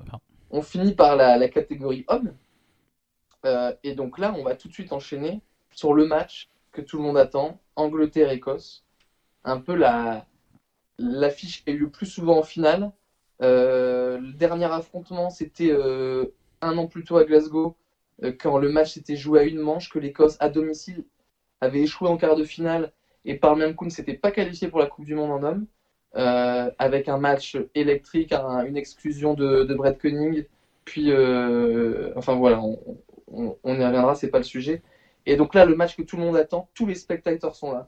[0.49, 2.33] on finit par la, la catégorie homme.
[3.45, 6.97] Euh, et donc là, on va tout de suite enchaîner sur le match que tout
[6.97, 8.85] le monde attend, Angleterre-Écosse.
[9.43, 10.25] Un peu la
[10.97, 12.91] l'affiche qui a eu le plus souvent en finale.
[13.41, 15.75] Euh, le dernier affrontement, c'était
[16.61, 17.75] un an plus tôt à Glasgow,
[18.39, 21.03] quand le match s'était joué à une manche, que l'Écosse, à domicile,
[21.61, 22.93] avait échoué en quart de finale
[23.25, 25.43] et par le même coup ne s'était pas qualifié pour la Coupe du Monde en
[25.43, 25.65] homme,
[26.15, 30.45] euh, avec un match électrique, un- une exclusion de, de Brett Koenig.
[30.85, 32.77] Puis, euh, enfin voilà, on,
[33.27, 34.81] on- on y reviendra, c'est pas le sujet.
[35.25, 37.87] Et donc là, le match que tout le monde attend, tous les spectateurs sont là.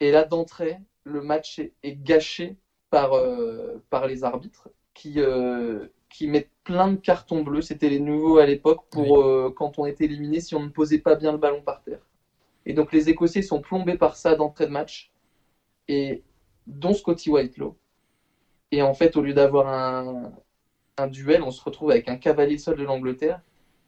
[0.00, 2.56] Et là, d'entrée, le match est, est gâché
[2.90, 7.62] par, euh, par les arbitres qui, euh, qui mettent plein de cartons bleus.
[7.62, 10.98] C'était les nouveaux à l'époque pour euh, quand on était éliminé si on ne posait
[10.98, 12.00] pas bien le ballon par terre.
[12.66, 15.12] Et donc les Écossais sont plombés par ça d'entrée de match,
[15.88, 16.22] et
[16.66, 17.76] dont Scotty Whitelaw.
[18.70, 20.32] Et en fait, au lieu d'avoir un,
[21.08, 23.40] duel, on se retrouve avec un cavalier seul de l'Angleterre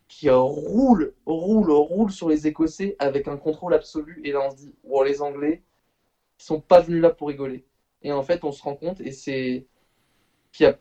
[0.09, 4.21] qui roule, roule, roule sur les Écossais avec un contrôle absolu.
[4.25, 5.63] Et là, on se dit, wow, les Anglais,
[6.41, 7.65] ils sont pas venus là pour rigoler.
[8.03, 9.65] Et en fait, on se rend compte, et c'est
[10.53, 10.79] qu'il y a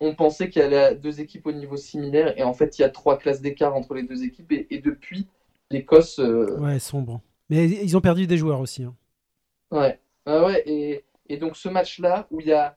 [0.00, 2.84] on pensait qu'il y avait deux équipes au niveau similaire, et en fait, il y
[2.84, 5.28] a trois classes d'écart entre les deux équipes, et depuis,
[5.70, 7.20] l'Écosse, euh, Ouais, sombre.
[7.48, 8.82] Mais ils ont perdu des joueurs aussi.
[8.84, 8.94] hein.
[9.70, 12.76] ouais, ouais, ouais, et, et donc ce match-là, où il y a,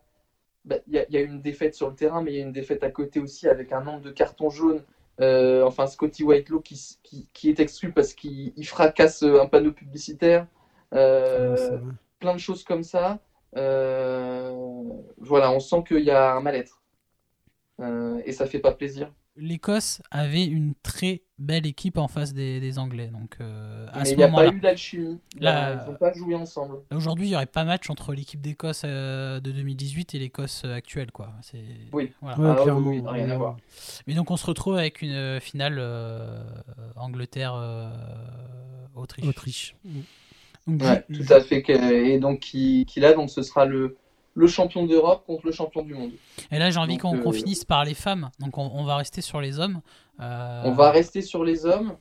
[0.66, 2.46] bah, y a, il y a une défaite sur le terrain, mais il y a
[2.46, 4.84] une défaite à côté aussi, avec un nombre de cartons jaunes,
[5.22, 9.74] euh, enfin Scotty Whitelaw qui, qui, qui est exclu parce qu'il il fracasse un panneau
[9.74, 10.48] publicitaire,
[10.94, 11.82] euh, vrai.
[12.20, 13.20] plein de choses comme ça.
[13.58, 14.54] Euh,
[15.18, 16.82] voilà, on sent qu'il y a un mal-être.
[18.26, 19.12] Et ça fait pas plaisir.
[19.40, 23.08] L'Écosse avait une très belle équipe en face des, des Anglais.
[23.08, 25.20] Donc euh, à Mais il n'y a pas eu d'alchimie.
[25.40, 25.44] Ils
[25.88, 26.80] n'ont pas joué ensemble.
[26.94, 30.74] aujourd'hui, il n'y aurait pas match entre l'équipe d'Écosse euh, de 2018 et l'Écosse euh,
[30.76, 31.12] actuelle.
[31.12, 31.32] Quoi.
[31.42, 31.64] C'est-
[31.94, 32.12] Oui.
[32.22, 32.38] voilà.
[32.40, 32.90] Ouais, Ah, clairement.
[32.90, 33.56] oui, oui, rien à voir.
[34.08, 36.44] Mais donc on se retrouve avec une euh, finale euh,
[36.98, 39.26] Angleterre-Autriche.
[39.28, 39.76] Autriche.
[40.68, 41.64] Donc, Ouais, ju- tout à fait.
[41.68, 43.98] Et donc, qui, qui là, donc, ce sera le,
[44.40, 46.12] le champion d'Europe contre le champion du monde.
[46.50, 48.30] Et là, j'ai envie Donc, qu'on euh, finisse par les femmes.
[48.40, 49.82] Donc, on, on va rester sur les hommes.
[50.22, 51.98] Euh, On va rester sur les hommes.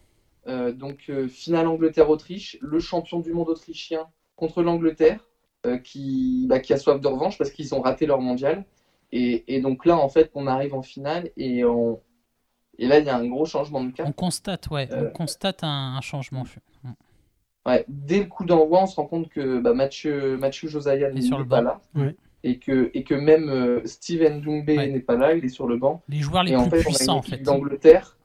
[0.46, 5.20] Euh, donc, euh, finale Angleterre-Autriche, le champion du monde autrichien contre l'Angleterre,
[5.66, 8.64] euh, qui, bah, qui a soif de revanche parce qu'ils ont raté leur mondial.
[9.10, 12.00] Et, et donc là, en fait, on arrive en finale et, on...
[12.78, 14.06] et là, il y a un gros changement de cap.
[14.06, 16.44] On constate, ouais, Euh, on constate un, un changement.
[17.66, 21.12] Ouais, dès le coup d'envoi, on se rend compte que bah, Mathieu, Mathieu Josiah est
[21.12, 21.80] n'est sur le pas là.
[21.94, 22.14] Ouais.
[22.44, 24.88] Et, que, et que même euh, Steven Doumbé Ouais.
[24.88, 26.02] n'est pas là, il est sur le banc.
[26.08, 27.38] Les joueurs les Et en plus fait, on a puissants, en fait.
[27.38, 28.16] d'Angleterre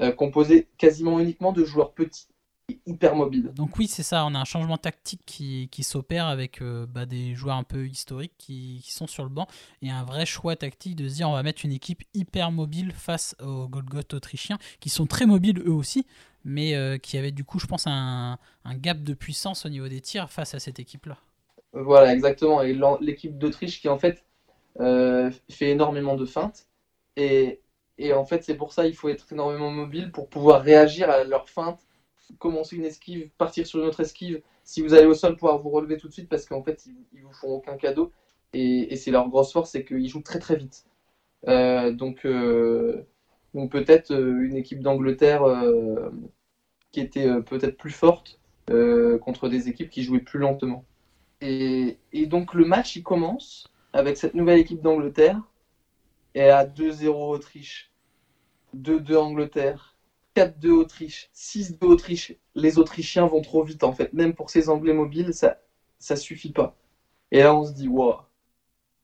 [0.00, 2.28] euh, composée quasiment uniquement de joueurs petits
[2.68, 3.52] et hyper mobiles.
[3.54, 7.06] Donc oui, c'est ça, on a un changement tactique qui, qui s'opère avec euh, bah,
[7.06, 9.46] des joueurs un peu historiques qui, qui sont sur le banc
[9.82, 12.92] et un vrai choix tactique de se dire on va mettre une équipe hyper mobile
[12.92, 16.06] face aux Golgoth autrichiens qui sont très mobiles eux aussi,
[16.44, 19.88] mais euh, qui avait du coup, je pense, un, un gap de puissance au niveau
[19.88, 21.16] des tirs face à cette équipe-là.
[21.82, 22.62] Voilà, exactement.
[22.62, 24.24] Et l'équipe d'Autriche qui, en fait,
[24.80, 26.66] euh, fait énormément de feintes.
[27.16, 27.60] Et,
[27.98, 31.24] et en fait, c'est pour ça il faut être énormément mobile pour pouvoir réagir à
[31.24, 31.80] leurs feintes,
[32.38, 34.40] commencer une esquive, partir sur une autre esquive.
[34.64, 36.96] Si vous allez au sol, pouvoir vous relever tout de suite parce qu'en fait, ils,
[37.14, 38.10] ils vous font aucun cadeau.
[38.54, 40.84] Et, c'est leur grosse force, c'est qu'ils jouent très très vite.
[41.48, 43.02] Euh, donc, euh,
[43.54, 45.42] donc peut-être euh, une équipe d'Angleterre
[46.92, 48.38] qui était peut-être plus forte
[49.20, 50.84] contre des équipes qui jouaient plus lentement.
[51.46, 55.40] Et, donc le match il commence avec cette nouvelle équipe d'Angleterre
[56.34, 57.92] et à 2-0 Autriche,
[58.76, 59.96] 2-2 Angleterre,
[60.34, 62.34] 4-2 Autriche, 6-2 Autriche.
[62.54, 65.58] Les Autrichiens vont trop vite en fait, même pour ces Anglais mobiles, ça
[65.98, 66.76] ça suffit pas.
[67.30, 68.16] Et là on se dit waouh.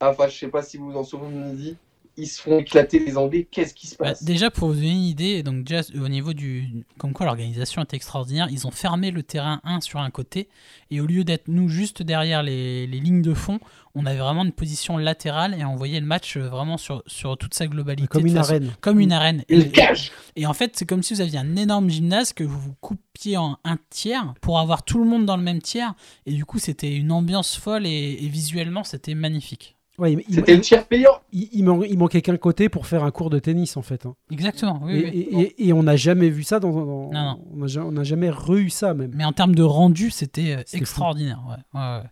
[0.00, 1.76] Enfin je sais pas si vous vous en souvenez,
[2.16, 4.22] ils se font éclater les Anglais, qu'est-ce qui se Bah, passe?
[4.24, 6.68] déjà, pour vous donner une idée, donc déjà au niveau du.
[6.98, 10.48] Comme quoi l'organisation est extraordinaire, ils ont fermé le terrain 1 sur un côté,
[10.90, 13.60] et au lieu d'être nous juste derrière les, les lignes de fond,
[13.94, 17.36] on avait vraiment une position latérale et on voyait le match euh, vraiment sur, sur
[17.36, 18.08] toute sa globalité.
[18.08, 18.72] Comme une façon- arène.
[18.80, 19.44] Comme une arène.
[19.48, 22.42] Et, Une cage et en fait, c'est comme si vous aviez un énorme gymnase que
[22.44, 25.94] vous vous coupiez en un tiers pour avoir tout le monde dans le même tiers.
[26.24, 29.76] Et du coup, c'était une ambiance folle et, et visuellement, c'était magnifique.
[29.98, 33.10] Ouais, C'était le tiers payant il- il man- il manquait qu'un côté pour faire un
[33.10, 34.06] cours de tennis en fait.
[34.06, 34.14] hein.
[34.30, 34.80] Exactement.
[34.84, 35.10] Oui, et, oui.
[35.30, 36.70] et- et- et on n'a jamais vu ça dans.
[36.72, 37.78] dans- Non, non.
[37.86, 39.12] On n'a jamais re-eu ça même.
[39.14, 41.42] Mais en termes de rendu, c'était euh, extraordinaire.
[41.46, 41.78] Ouais.
[41.80, 42.08] Ouais, ouais.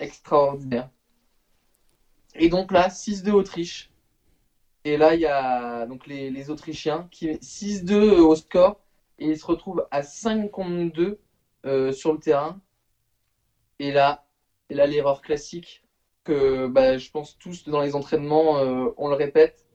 [0.00, 0.88] extraordinaire.
[2.34, 3.90] Et donc là, 6-2 Autriche.
[4.84, 8.80] Et là, il y a donc les, les Autrichiens qui 6-2 au score.
[9.18, 11.20] Et ils se retrouvent à 5 contre 2
[11.66, 12.58] euh, sur le terrain.
[13.78, 14.24] Et là,
[14.70, 15.81] et là l'erreur classique
[16.24, 19.66] que bah, je pense tous dans les entraînements, euh, on le répète.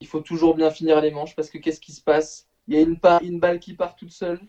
[0.00, 2.48] Il faut toujours bien finir les manches parce que qu'est-ce qui se passe?
[2.68, 4.40] Il y a une, une balle qui part toute seule.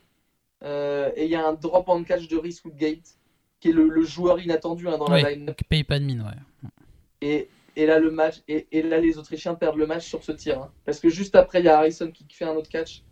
[0.64, 3.18] euh, et il y a un drop and catch de Reese Woodgate
[3.60, 5.54] qui est le, le joueur inattendu hein, dans la line.
[5.56, 6.70] qui paye pas de mine, ouais.
[7.22, 10.32] Et, et là, le match, et, et là, les Autrichiens perdent le match sur ce
[10.34, 10.62] tir.
[10.62, 10.72] hein.
[10.86, 13.04] Parce que juste après, il y a Harrison qui fait un autre catch.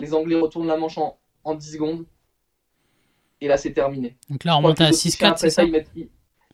[0.00, 2.06] Les Anglais retournent la manche en, en 10 secondes.
[3.40, 4.16] Et là, c'est terminé.
[4.28, 5.64] Donc là, on remonte à les Autrichiens, 6-4, après c'est ça?
[5.64, 6.08] ils mettent- ils-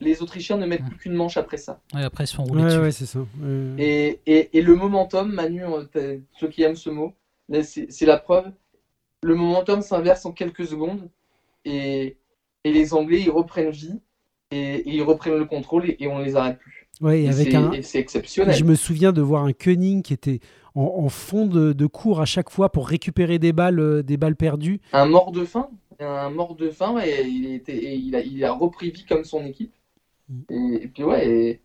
[0.05, 1.81] Les Autrichiens ne mettent plus qu'une manche après ça.
[1.95, 2.81] Ouais, après, ils se font rouler Ouais, dessus.
[2.81, 3.19] ouais, c'est ça.
[3.21, 3.75] Ouais.
[3.79, 7.13] Et, et, et le momentum, Manu, euh, ceux qui aiment ce mot,
[7.63, 8.53] c'est c'est la preuve.
[9.23, 11.09] Le momentum s'inverse en quelques secondes.
[11.65, 12.17] Et,
[12.65, 13.99] et les Anglais, ils reprennent vie.
[14.51, 16.87] Et, et ils reprennent le contrôle et, et on ne les arrête plus.
[17.01, 18.55] Ouais, et Et avec c'est un, et c'est exceptionnel.
[18.55, 20.39] Je me souviens de voir un Koenig qui était
[20.77, 24.17] en, en fond de, de cours à chaque fois pour récupérer des balles, euh, des
[24.17, 24.81] balles perdues.
[24.93, 28.45] Un mort de faim, un mort de faim, et il, était, et il, a, il
[28.45, 29.73] a repris vie comme son équipe.
[30.51, 31.61] Et, et puis ouais, et,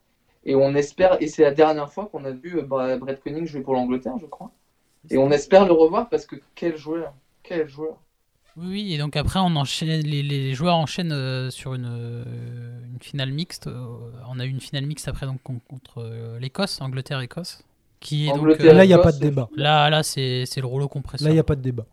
[0.45, 3.45] et on espère, et c'est la dernière fois qu'on a vu euh, Bre- Brett Koenig
[3.45, 4.51] jouer pour l'Angleterre, je crois.
[5.09, 7.97] Et on espère le revoir parce que quel joueur, quel joueur.
[8.57, 12.23] Oui, oui, et donc après, on enchaîne, les, les joueurs enchaînent euh, sur une, euh,
[12.93, 13.67] une finale mixte.
[13.67, 13.85] euh,
[14.27, 17.63] on a eu une finale mixte après donc, con- contre euh, l'Écosse, Angleterre-Écosse.
[18.01, 19.49] Qui est donc, Angleterre, euh, Là, il n'y a pas de Écosse, débat.
[19.55, 21.25] là, là c'est c'est le rouleau compresseur.
[21.27, 21.85] Là, il n'y a pas de débat.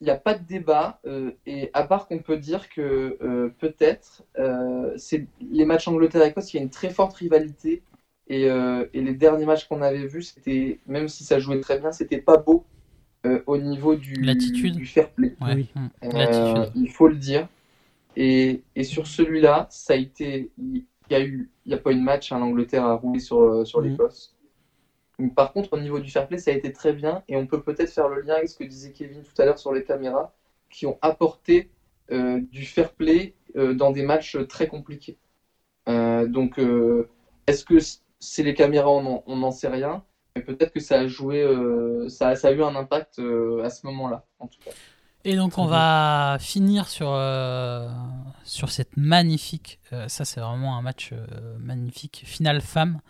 [0.00, 3.48] Il n'y a pas de débat, euh, et à part qu'on peut dire que euh,
[3.58, 7.82] peut-être, euh, c'est les matchs Angleterre-Écosse, il y a une très forte rivalité.
[8.28, 11.78] Et, euh, et les derniers matchs qu'on avait vus, c'était, même si ça jouait très
[11.78, 12.64] bien, c'était pas beau
[13.26, 15.36] euh, au niveau du, du fair play.
[15.40, 17.48] Ouais, hum, Euh, il faut le dire.
[18.16, 21.92] Et, et sur celui-là, ça a été, il y a eu, il y a pas
[21.92, 23.90] eu de match, hein, l'Angleterre a roulé sur, sur Mhm.
[23.90, 24.34] l'Écosse.
[25.36, 27.62] Par contre, au niveau du fair play, ça a été très bien, et on peut
[27.62, 30.34] peut-être faire le lien avec ce que disait Kevin tout à l'heure sur les caméras,
[30.70, 31.70] qui ont apporté
[32.10, 35.16] euh, du fair play euh, dans des matchs très compliqués.
[35.88, 37.08] Euh, donc, euh,
[37.46, 37.76] est-ce que
[38.18, 40.02] c'est les caméras On n'en- sait rien,
[40.34, 43.62] mais peut-être que ça a joué, euh, ça, a- ça a eu un impact euh,
[43.62, 44.72] à ce moment-là, en tout cas.
[45.26, 47.88] Et donc on va finir sur, euh,
[48.44, 53.00] sur cette magnifique, euh, ça c'est vraiment un match euh, magnifique, finale femme,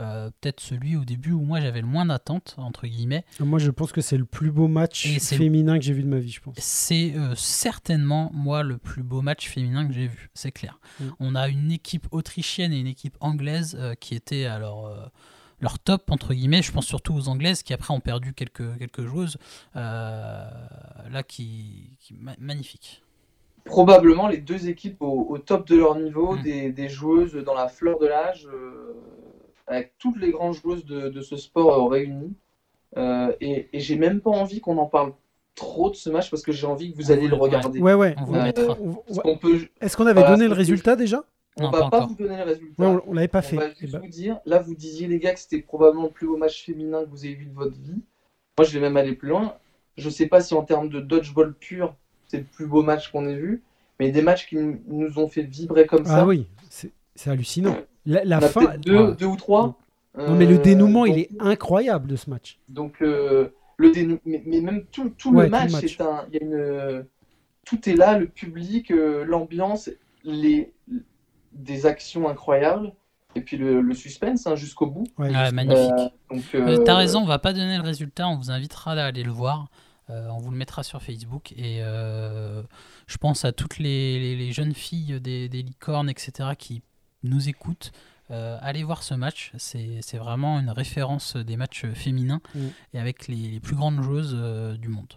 [0.00, 3.24] Euh, peut-être celui au début où moi j'avais le moins d'attente, entre guillemets.
[3.38, 6.08] Moi, je pense que c'est le plus beau match Et féminin que j'ai vu de
[6.08, 6.54] ma vie, je pense.
[6.58, 10.80] C'est euh, certainement moi le plus beau match féminin que j'ai vu, c'est clair.
[11.00, 11.04] Mm.
[11.20, 15.04] On a une équipe autrichienne et une équipe anglaise euh, qui étaient à leur, euh,
[15.60, 16.62] leur top, entre guillemets.
[16.62, 19.36] Je pense surtout aux anglaises qui après ont perdu quelques, quelques joueuses.
[19.76, 20.48] Euh,
[21.10, 23.02] là, qui, qui ma- magnifique.
[23.64, 26.42] probablement les deux équipes au, au top de leur niveau, Mm.
[26.42, 28.94] des, des joueuses dans la fleur de l'âge, euh,
[29.66, 32.34] avec toutes les grandes joueuses de, de ce sport euh, réunies.
[32.96, 35.12] Euh, et et j'ai même pas envie qu'on en parle
[35.54, 37.80] trop de ce match parce que j'ai envie que vous alliez vous le regarder.
[37.80, 38.14] Ouais, ouais.
[38.18, 38.94] On vous Euh.
[39.24, 41.22] On- peut, Est-ce qu'on avait Voilà, donné le résultat déjà
[41.58, 42.82] on Non, va pas vous donner le résultat.
[42.82, 43.56] Ouais, on, on l'avait pas on fait.
[43.56, 46.10] va Eh juste ben, vous dire, là vous disiez les gars que c'était probablement le
[46.10, 48.00] plus beau match féminin que vous avez vu de votre vie.
[48.58, 49.54] Moi je vais même aller plus loin.
[49.96, 51.94] je sais pas si en termes de dodgeball pur,
[52.28, 53.62] c'est le plus beau match qu'on ait vu,
[53.98, 56.20] mais des matchs qui nous- nous ont fait vibrer comme ça.
[56.22, 56.46] Ah oui,
[57.14, 57.76] c'est hallucinant.
[58.06, 58.78] La, la On a fin.
[58.78, 59.14] deux, Ouais.
[59.16, 59.78] deux ou trois.
[60.18, 62.58] Non, mais le Euh, dénouement, il est incroyable de ce match.
[62.68, 64.18] Donc, euh, le dénou...
[64.24, 65.96] mais, mais même tout, tout Ouais, le tout le match, match.
[65.96, 66.24] c'est un...
[66.32, 67.06] il y a une...
[67.64, 69.88] tout est là, le public, euh, l'ambiance,
[70.24, 70.72] les...
[71.52, 72.92] des actions incroyables,
[73.36, 75.06] et puis le, le suspense hein, jusqu'au bout.
[75.18, 75.78] Ouais, magnifique.
[75.92, 78.92] Euh, donc, Euh, euh, T'as raison, on va pas donner le résultat, on vous invitera
[78.92, 79.68] à aller le voir.
[80.10, 82.62] Euh, on vous le mettra sur Facebook et euh,
[83.06, 86.82] je pense à toutes les, les- les jeunes filles des, des licornes, etc., qui
[87.22, 87.92] nous écoutent.
[88.30, 92.58] Euh, allez voir ce match, c'est c'est vraiment une référence des matchs féminins Mm.
[92.94, 95.12] et avec les, les plus grandes joueuses euh, du monde.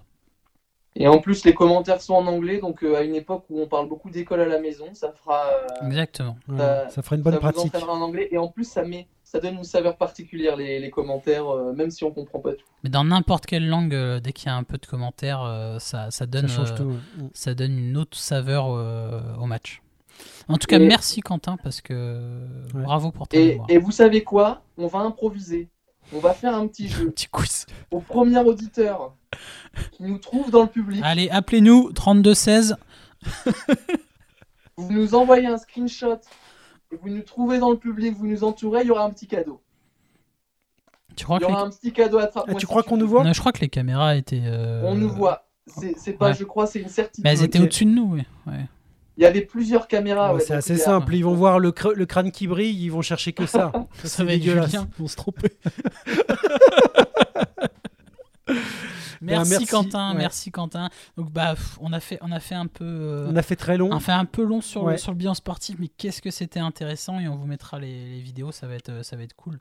[0.96, 3.68] Et en plus, les commentaires sont en anglais, donc euh, à une époque où on
[3.68, 5.46] parle beaucoup d'école à la maison, ça fera.
[5.48, 6.38] euh, Exactement.
[6.48, 7.74] ouais, ça- ça ferait une bonne ça pratique.
[7.76, 9.08] en anglais, et en plus, ça, met...
[9.24, 12.66] ça donne une saveur particulière, les, les commentaires, euh, même si on comprend pas tout.
[12.84, 15.80] Mais dans n'importe quelle langue, euh, dès qu'il y a un peu de commentaires, euh,
[15.80, 16.84] ça, ça donne, Ça change euh, tout.
[16.84, 17.24] ouais.
[17.24, 17.30] Mm.
[17.34, 19.82] ça donne une autre saveur euh, au match.
[20.50, 22.40] En tout cas, Et- merci Quentin parce que
[22.74, 22.84] Ouais.
[22.84, 24.62] bravo pour ta Et, et vous savez quoi?
[24.78, 25.70] On va improviser.
[26.14, 27.10] On va faire un petit jeu.
[27.12, 27.66] Petit quiz.
[27.92, 29.16] Au premier auditeur
[29.94, 32.76] qui nous trouve dans le public, Allez, appelez-nous 3216.
[34.78, 36.20] vous nous envoyez un screenshot
[36.92, 39.28] et vous nous trouvez dans le public, vous nous entourez, il y aura un petit
[39.28, 39.62] cadeau.
[41.16, 41.54] Tu crois Il y les...
[41.54, 42.30] aura un petit cadeau à.
[42.36, 43.24] Ah, tu crois qu'on nous voit?
[43.24, 44.42] Non, je crois que les caméras étaient.
[44.44, 45.48] euh, On nous voit.
[45.68, 46.34] C'est pas, ouais.
[46.34, 47.24] je crois, c'est une certitude.
[47.24, 48.24] Mais elles étaient au-dessus de nous, oui.
[48.48, 48.66] Ouais.
[49.18, 50.30] Il y avait plusieurs caméras.
[50.34, 51.14] Ouais, ouais, c'est assez simple.
[51.16, 53.72] Ils vont voir le, cr- le crâne qui brille, ils vont chercher que ça.
[54.04, 54.72] Ça, c'est va être dégueulasse.
[54.72, 55.52] Julien, on se tromper.
[59.22, 60.18] merci, merci, Quentin, ouais.
[60.18, 60.90] merci Quentin.
[61.18, 63.56] Donc bah pff, on a fait on a fait un peu euh, On a fait
[63.56, 63.90] très long.
[63.92, 66.60] on fait un peu long sur, le, sur le bilan sportif, mais qu'est-ce que c'était
[66.60, 69.36] intéressant et on vous mettra les, les vidéos, ça va être, euh, ça va être
[69.36, 69.60] cool.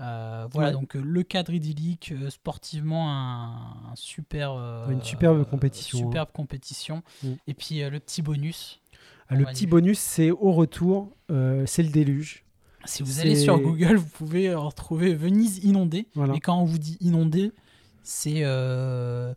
[0.00, 0.72] Euh, voilà, Ouais.
[0.74, 6.02] donc euh, le cadre idyllique, euh, sportivement un, un super, euh, Une superbe compétition, hein.
[6.02, 7.02] superbe compétition.
[7.22, 7.28] Mm.
[7.46, 8.80] Et puis euh, le petit bonus.
[9.32, 12.44] Ah, le petit bonus, c'est au retour, euh, c'est le déluge.
[12.84, 16.06] Si vous allez sur Google, vous pouvez euh, retrouver Venise inondée.
[16.14, 16.34] Voilà.
[16.34, 17.52] Et quand on vous dit inondée,
[18.02, 19.32] c'est euh,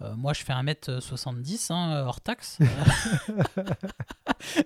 [0.00, 2.58] euh, moi je fais 1m70 hein, hors taxe.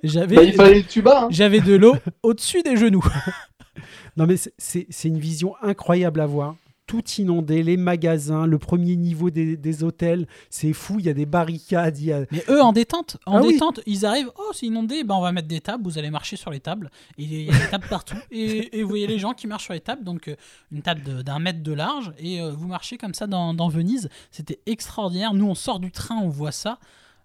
[0.03, 1.25] J'avais Bah, il fallait le tuba.
[1.25, 1.29] hein.
[1.31, 3.05] j'avais de l'eau au-dessus des genoux.
[4.17, 6.57] Non, mais c'est une vision incroyable à voir.
[6.87, 10.97] Tout inondé, les magasins, le premier niveau des, des hôtels, c'est fou.
[10.99, 11.97] Il y a des barricades.
[11.99, 12.25] Il y a...
[12.31, 13.53] Mais eux, en détente, en Ah oui.
[13.55, 14.31] détente, ils arrivent.
[14.37, 15.05] Oh, c'est inondé.
[15.05, 15.85] Ben, on va mettre des tables.
[15.85, 16.91] Vous allez marcher sur les tables.
[17.17, 18.17] Et il y a des tables partout.
[18.31, 20.05] Et, et vous voyez les gens qui marchent sur les tables.
[20.05, 20.35] Donc, euh,
[20.71, 22.13] une table d'un mètre de large.
[22.19, 24.09] Et euh, vous marchez comme ça dans, dans Venise.
[24.31, 25.33] C'était extraordinaire.
[25.35, 26.79] Nous, on sort du train, on voit ça.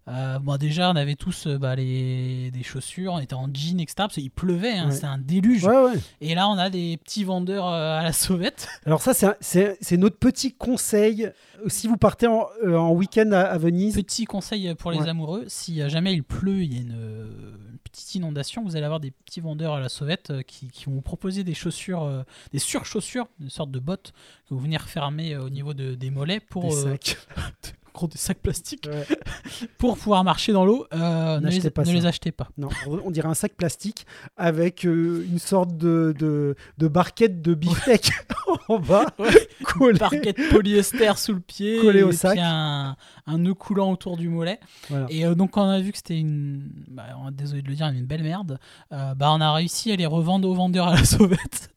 [0.08, 3.14] Euh, bon, déjà, on avait tous euh, bah, les, des chaussures.
[3.14, 3.94] On était en jean, etc.
[3.98, 4.78] Parce qu'il pleuvait.
[4.78, 4.92] hein, Ouais.
[4.94, 5.66] C'était un déluge.
[5.66, 6.00] Ouais, ouais.
[6.22, 8.68] Et là, on a des petits vendeurs euh, à la sauvette.
[8.86, 11.30] Alors ça, c'est notre petit conseil.
[11.68, 15.44] Si vous partez en, euh, en week-end à, à Venise, Petit conseil pour les amoureux,
[15.48, 19.12] si jamais il pleut, il y a une, une petite inondation, vous allez avoir des
[19.12, 23.50] petits vendeurs à la sauvette qui, qui vont vous proposer des chaussures, des surchaussures, une
[23.50, 24.14] sorte de bottes
[24.48, 27.18] que vous venez refermer au niveau de- des mollets pour des sacs.
[27.98, 29.06] gros, des sacs plastiques Ouais.
[29.78, 30.86] pour pouvoir marcher dans l'eau.
[30.94, 31.94] Euh, ne les, pas ne ça.
[31.94, 32.48] les achetez pas.
[32.58, 34.06] Non, on dirait un sac plastique
[34.38, 38.12] avec euh, une sorte de, de, de barquette de beefsteak
[38.70, 39.06] en bas,
[39.64, 40.00] collée.
[40.00, 42.34] Parquet de polyester sous le pied, Collé au et sac.
[42.34, 42.96] puis un,
[43.26, 44.60] un nœud coulant autour du mollet.
[44.90, 45.08] Voilà.
[45.10, 47.88] Et euh, donc quand on a vu que c'était une, bah, désolé de le dire,
[47.88, 48.60] une belle merde,
[48.92, 51.70] bah on a réussi à les revendre aux vendeurs à la sauvette.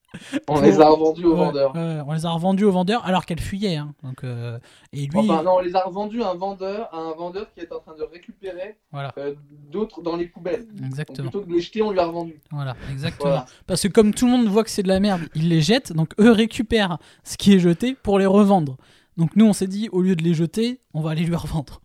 [0.49, 1.73] On les a revendus aux Ouais, vendeurs.
[2.07, 3.77] on les a revendus aux vendeurs alors qu'elles fuyaient.
[3.77, 3.95] hein.
[4.03, 4.59] Donc, euh,
[4.93, 7.61] et lui, Enfin, non, on les a revendus à un vendeur, à un vendeur qui
[7.61, 9.35] est en train de récupérer voilà, euh,
[9.71, 10.67] d'autres dans les poubelles.
[10.75, 11.29] Donc, exactement.
[11.31, 12.41] plutôt que de les jeter, on lui a revendu.
[12.51, 13.31] Voilà, exactement.
[13.31, 13.47] Voilà.
[13.67, 15.93] Parce que comme tout le monde voit que c'est de la merde, ils les jettent,
[15.93, 18.77] donc eux récupèrent ce qui est jeté pour les revendre.
[19.17, 21.81] Donc nous, on s'est dit, au lieu de les jeter, on va aller lui revendre.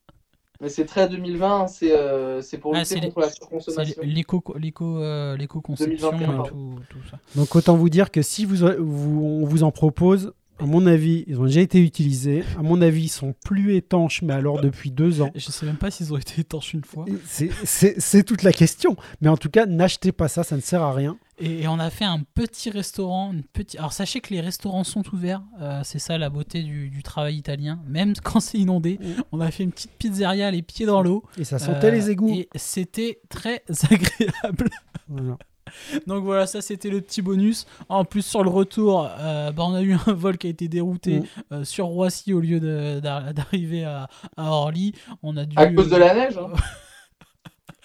[0.62, 4.01] Mais c'est très 2020, hein, c'est euh, c'est pour Ah, lutter contre la surconsommation.
[4.03, 7.18] l'éco, l'éco, euh, l'éco-conception 2021, et tout, tout ça.
[7.36, 11.24] Donc autant vous dire que si vous, vous- on vous en propose, à mon avis,
[11.28, 12.43] ils ont déjà été utilisés.
[12.58, 15.32] À mon avis, ils sont plus étanches, mais alors depuis deux ans.
[15.36, 17.06] Je sais même pas s'ils ont été étanches une fois.
[17.26, 18.95] C'est- toute la question.
[19.22, 21.18] Mais en tout cas, n'achetez pas ça, ça ne sert à rien.
[21.38, 23.78] Et, et on a fait un petit restaurant, une petite.
[23.78, 27.36] Alors sachez que les restaurants sont ouverts, euh, c'est ça la beauté du, du travail
[27.36, 27.80] italien.
[27.89, 29.22] Même quand c'est inondé, Mm.
[29.34, 31.24] on a fait une petite pizzeria les pieds dans l'eau.
[31.38, 32.30] Et ça sentait Euh, les égouts.
[32.34, 34.70] Et c'était très agréable.
[35.10, 35.38] Voilà.
[36.07, 37.66] Donc voilà, ça c'était le petit bonus.
[37.89, 40.68] En plus sur le retour, euh, bah, on a eu un vol qui a été
[40.68, 41.24] dérouté Mm.
[41.53, 42.59] euh, sur Roissy au lieu
[43.01, 44.07] d'arriver à,
[44.38, 44.93] à Orly.
[45.24, 45.55] On a dû.
[45.57, 46.49] À cause de la neige, hein.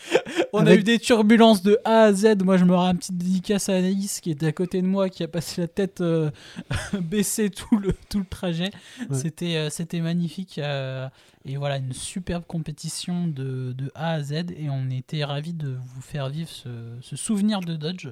[0.53, 2.43] On a eu des turbulences de A à Z.
[2.43, 5.09] Moi, je me rends une petite dédicace à Anaïs qui était à côté de moi,
[5.09, 6.31] qui a passé la tête euh,
[7.01, 8.71] baissée tout le, tout le trajet.
[9.09, 9.17] Ouais.
[9.17, 10.59] C'était euh, c'était magnifique.
[10.59, 11.09] euh,
[11.45, 14.33] et voilà, une superbe compétition de, de A à Z.
[14.57, 16.69] Et on était ravis de vous faire vivre ce,
[17.01, 18.09] ce souvenir de Dodge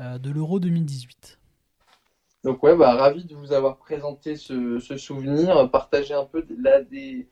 [0.00, 1.38] euh, de l'Euro 2018.
[2.44, 6.82] Donc ouais, bah, ravi de vous avoir présenté ce, ce souvenir, partager un peu là
[6.82, 7.28] des...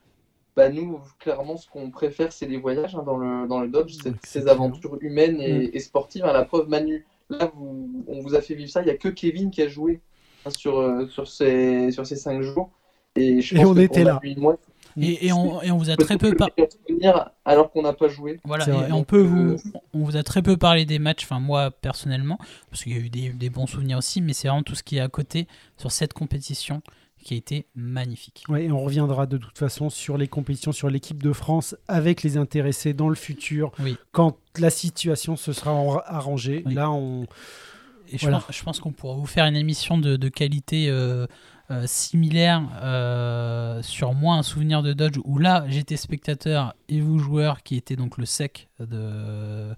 [0.57, 3.95] Bah, nous, clairement, ce qu'on préfère, c'est les voyages hein, dans, le, dans le Dodge,
[4.03, 6.25] c'est- ces aventures humaines et, et sportives.
[6.25, 6.33] hein.
[6.33, 9.09] La preuve, Manu, là, vous, on vous a fait vivre ça, il n'y a que
[9.09, 10.01] Kevin qui a joué
[10.45, 12.71] hein, sur, euh, sur, ces, sur ces cinq jours.
[13.17, 14.21] Et, je Et pense on que était là.
[14.23, 14.57] Et moi,
[15.01, 17.83] Et, et on, et on vous a très peu le par- meilleur souvenir alors qu'on
[17.83, 18.39] n'a pas joué.
[18.45, 19.57] Voilà, et on peut euh, vous,
[19.95, 22.39] on vous a très peu parlé des matchs, enfin moi personnellement,
[22.71, 24.83] parce qu'il y a eu des, des bons souvenirs aussi, mais c'est vraiment tout ce
[24.83, 25.47] qui est à côté
[25.77, 26.83] sur cette compétition
[27.23, 28.45] qui a été magnifique.
[28.49, 32.23] Ouais, et on reviendra de toute façon sur les compétitions, sur l'équipe de France avec
[32.23, 33.97] les intéressés dans le futur, Oui.
[34.13, 35.73] quand la situation se sera
[36.07, 36.63] arrangée.
[36.67, 36.75] Oui.
[36.75, 37.25] Là, on.
[38.13, 38.41] Et je Voilà.
[38.41, 41.27] pense, je pense qu'on pourra vous faire une émission de, de qualité euh,
[41.71, 47.19] euh, similaire euh, sur moi un souvenir de Dodge où là j'étais spectateur et vous
[47.19, 49.75] joueur qui était donc le sec de,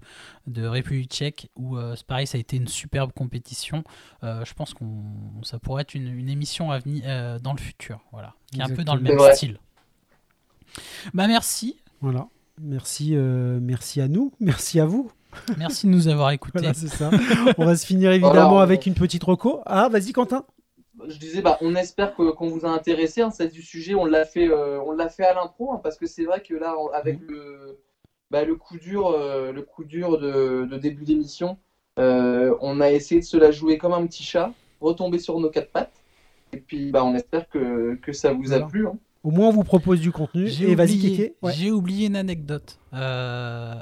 [0.47, 3.83] de République tchèque où euh, c'est pareil ça a été une superbe compétition.
[4.23, 5.03] Euh, je pense qu'on
[5.43, 8.63] ça pourrait être une, une émission à venir euh, dans le futur voilà qui est
[8.63, 9.59] un peu dans le même style.
[11.13, 12.27] Bah merci, Voilà.
[12.61, 15.11] Merci, euh, merci à nous, merci à vous.
[15.57, 16.59] merci de nous avoir écoutés.
[16.59, 17.09] Voilà, c'est ça.
[17.57, 19.61] on va se finir évidemment Voilà, on- avec une petite reco.
[19.65, 20.43] Ah, vas-y, Quentin.
[21.07, 23.21] Je disais, bah, on espère que- qu'on vous a intéressé.
[23.21, 25.97] Hein, c'est du sujet, on l'a fait, euh, on l'a fait à l'impro, hein, parce
[25.97, 27.79] que c'est vrai que là, on- avec le,
[28.31, 31.57] bah, le coup dur, euh, le coup dur de, de début d'émission,
[31.99, 34.51] euh, on a essayé de se la jouer comme un petit chat,
[34.81, 35.93] retomber sur nos quatre pattes.
[36.51, 38.65] Et puis, bah, on espère que, que ça vous Voilà.
[38.65, 38.87] a plu.
[38.87, 38.97] hein.
[39.23, 40.47] Au moins, on vous propose du contenu.
[40.47, 41.35] J'ai Et vas-y, oublié.
[41.41, 41.53] Ouais.
[41.53, 42.77] j'ai oublié une anecdote.
[42.93, 43.73] Euh,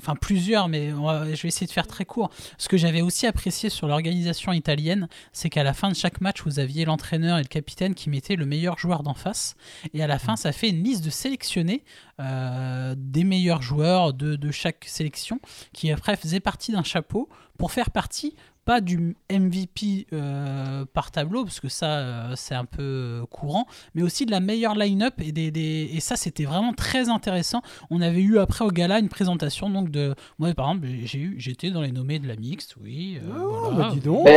[0.00, 2.30] enfin, plusieurs, mais va- je vais essayer de faire très court.
[2.58, 6.42] Ce que j'avais aussi apprécié sur l'organisation italienne, c'est qu'à la fin de chaque match,
[6.44, 9.54] vous aviez l'entraîneur et le capitaine qui mettaient le meilleur joueur d'en face.
[9.94, 11.84] Et à la fin, ça fait une liste de sélectionnés
[12.20, 15.40] euh, des meilleurs joueurs de, de chaque sélection
[15.72, 17.28] qui après faisaient partie d'un chapeau
[17.58, 18.34] pour faire partie
[18.70, 22.82] pas du MVP euh, par tableau, parce que ça, euh, c'est un peu
[23.22, 23.66] euh, courant,
[23.96, 25.14] mais aussi de la meilleure line-up.
[25.20, 27.62] Et, des, des- et ça, c'était vraiment très intéressant.
[27.90, 30.14] On avait eu après au gala une présentation donc de.
[30.38, 33.18] Moi, par exemple, j'ai eu, j'étais dans les nommés de la mixte, oui.
[33.20, 34.28] euh, Oh, voilà, bah, dis donc.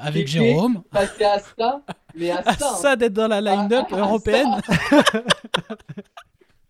[0.00, 0.82] Avec Jérôme.
[0.92, 1.82] À ça,
[2.14, 2.70] mais à Ah, ça.
[2.70, 2.76] hein.
[2.76, 4.60] ça d'être dans la line-up Ah, ah, européenne.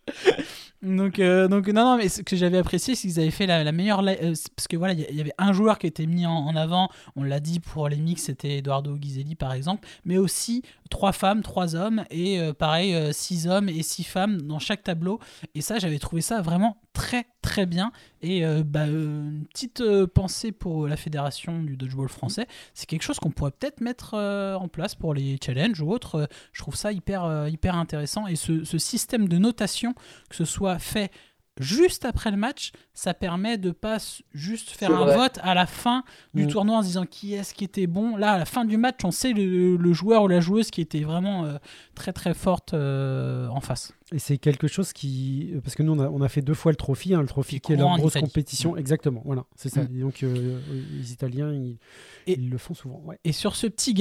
[0.87, 3.73] donc, euh, donc non, non, mais ce que j'avais apprécié, c'est qu'ils avaient fait la,
[3.73, 4.01] meilleure.
[4.07, 6.91] euh, parce que voilà, il y, avait un joueur qui était mis en, avant.
[7.17, 11.43] On l'a dit pour les mix, c'était Eduardo Ghiselli par exemple, mais aussi trois femmes,
[11.43, 15.19] trois hommes et euh, pareil six hommes et six femmes dans chaque tableau.
[15.55, 17.93] Et ça, j'avais trouvé ça vraiment très très bien.
[18.23, 23.31] Et bah, une petite pensée pour la fédération du dodgeball français, c'est quelque chose qu'on
[23.31, 26.29] pourrait peut-être mettre en place pour les challenges ou autres.
[26.53, 28.27] Je trouve ça hyper, hyper intéressant.
[28.27, 29.95] Et ce système de notation,
[30.29, 31.11] que ce soit fait
[31.59, 33.97] juste après le match, ça permet de pas
[34.35, 35.17] juste faire un vrai.
[35.17, 36.05] vote à la fin
[36.35, 36.49] du Mm.
[36.49, 38.15] tournoi en se disant qui est-ce qui était bon.
[38.17, 40.83] Là, à la fin du match, on sait le, le joueur ou la joueuse qui
[40.83, 41.57] était vraiment euh,
[41.95, 43.95] très très forte euh, en face.
[44.13, 45.55] Et c'est quelque chose qui.
[45.65, 47.15] Parce que nous, on a, on a fait deux fois le trophy.
[47.15, 48.27] hein, le trophy Qui est leur grosse Italie.
[48.27, 48.77] compétition.
[48.77, 49.23] Exactement.
[49.25, 49.83] Voilà, c'est ça.
[49.85, 49.97] Mm.
[49.97, 50.61] Et donc, euh,
[50.93, 51.79] les Italiens, ils,
[52.27, 53.01] Et- ils le font souvent.
[53.07, 53.19] Ouais.
[53.25, 53.95] Et sur ce petit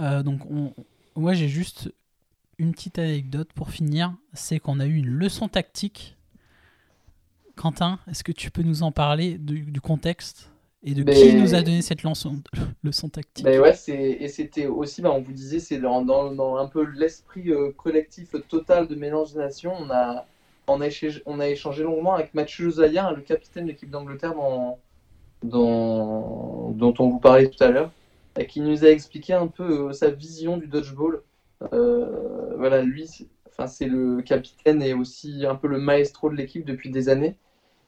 [0.00, 0.72] euh, donc on,
[1.16, 1.92] moi j'ai juste
[2.58, 6.16] une petite anecdote pour finir, c'est qu'on a eu une leçon tactique.
[7.56, 10.50] Quentin, est-ce que tu peux nous en parler du, du contexte
[10.82, 12.42] et de qui nous a donné cette leçon,
[12.84, 13.44] leçon tactique?
[13.44, 17.50] Ben ouais, et c'était aussi, ben, on vous disait, c'est dans, dans, un peu l'esprit
[17.50, 19.72] euh, collectif total de mélange des nations.
[19.78, 20.26] On a,
[20.66, 24.34] on a, échangé, on a échangé longuement avec Mathieu Josalia, le capitaine de l'équipe d'Angleterre
[24.34, 24.78] dans,
[25.42, 27.90] dans, dont on vous parlait tout à l'heure,
[28.38, 31.22] et qui nous a expliqué un peu euh, sa vision du dodgeball.
[31.72, 36.34] Euh, voilà, lui, c'est- enfin, c'est le capitaine et aussi un peu le maestro de
[36.34, 37.36] l'équipe depuis des années.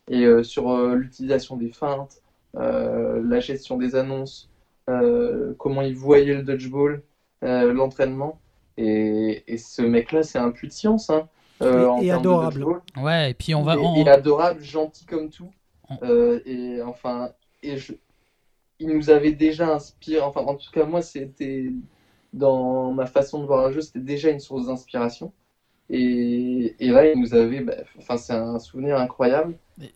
[0.09, 2.23] Et euh, sur euh, l'utilisation des feintes,
[2.57, 4.49] euh, la gestion des annonces,
[4.89, 7.03] euh, comment il voyait le dodgeball,
[7.45, 8.41] euh, l'entraînement.
[8.79, 11.11] Et, et ce mec-là, c'est un puits de science.
[11.11, 11.29] Hein,
[11.63, 12.67] euh, Et- en et termes de adorable.
[13.03, 13.75] Ouais, et puis on va.
[13.75, 15.51] Et- on- et adorable, gentil comme tout.
[15.89, 17.31] On- Euh, et enfin,
[17.63, 17.95] et je-
[18.79, 20.21] il nous avait déjà inspiré.
[20.21, 21.73] Enfin, en tout cas, moi, c'était
[22.33, 25.33] dans ma façon de voir un jeu, c'était déjà une source d'inspiration.
[25.89, 27.61] Et, et là, il nous avait.
[27.61, 29.55] bah, enfin, c'est un souvenir incroyable.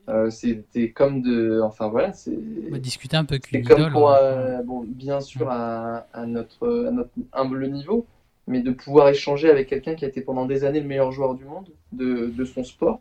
[0.08, 1.60] Euh, c'était comme de.
[1.64, 2.36] Enfin, voilà, c'est.
[2.68, 4.18] on va discuter un peu C'est comme pour, hein.
[4.20, 8.06] euh, bon, bien sûr, à, à notre, à notre humble niveau,
[8.46, 11.34] mais de pouvoir échanger avec quelqu'un qui a été pendant des années le meilleur joueur
[11.34, 13.00] du monde de, de son sport,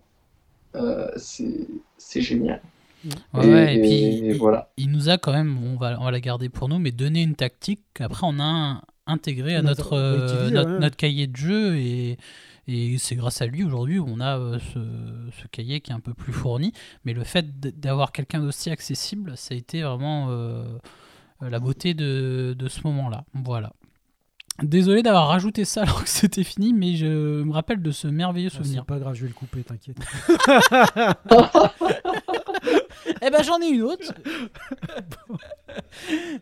[0.75, 2.61] euh, c'est génial.
[3.33, 4.69] Ouais, Et- ouais, et, puis et il, voilà.
[4.77, 7.21] il nous a quand même, on va, on va la garder pour nous, mais donné
[7.21, 10.79] une tactique qu'après on a un- intégré à notre, euh, notre, ouais.
[10.79, 12.17] notre cahier de jeu et,
[12.67, 14.79] et c'est grâce à lui aujourd'hui où on a euh, ce,
[15.41, 16.71] ce cahier qui est un peu plus fourni.
[17.03, 20.63] Mais le fait d'avoir quelqu'un d'aussi accessible, ça a été vraiment euh,
[21.41, 23.25] la beauté de, de ce moment-là.
[23.33, 23.73] Voilà.
[24.61, 28.49] Désolé d'avoir rajouté ça alors que c'était fini, mais je me rappelle de ce merveilleux
[28.53, 28.81] Ah, souvenir.
[28.81, 29.97] C'est pas grave, je vais le couper, t'inquiète.
[33.25, 34.13] Eh ben j'en ai une autre.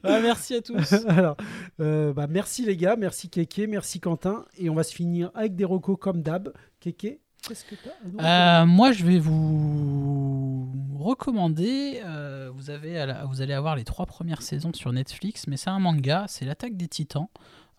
[0.03, 0.93] Ah, merci à tous.
[1.07, 1.35] Alors,
[1.79, 4.45] euh, bah, merci les gars, merci Kéké, merci Quentin.
[4.57, 6.53] Et on va se finir avec des recos comme d'hab.
[6.79, 12.01] Kéké, qu'est-ce que t'as Euh, moi, je vais vous recommander.
[12.05, 15.57] euh, vous, avez, à la- vous allez avoir les trois premières saisons sur Netflix, mais
[15.57, 17.27] c'est un manga, c'est l'attaque des titans.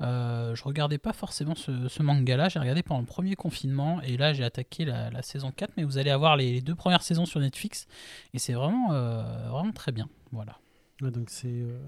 [0.00, 4.16] Euh, je regardais pas forcément ce, ce manga-là, j'ai regardé pendant le premier confinement et
[4.16, 7.02] là j'ai attaqué la, la saison 4, mais vous allez avoir les, les deux premières
[7.02, 7.86] saisons sur Netflix
[8.32, 10.08] et c'est vraiment, euh, vraiment très bien.
[10.30, 10.56] Voilà.
[11.02, 11.78] Ouais, donc c'est euh,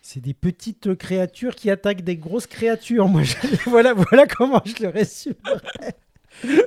[0.00, 3.06] c'est des petites créatures qui attaquent des grosses créatures.
[3.10, 3.36] Moi, je-
[3.68, 5.34] voilà, voilà comment je le résume.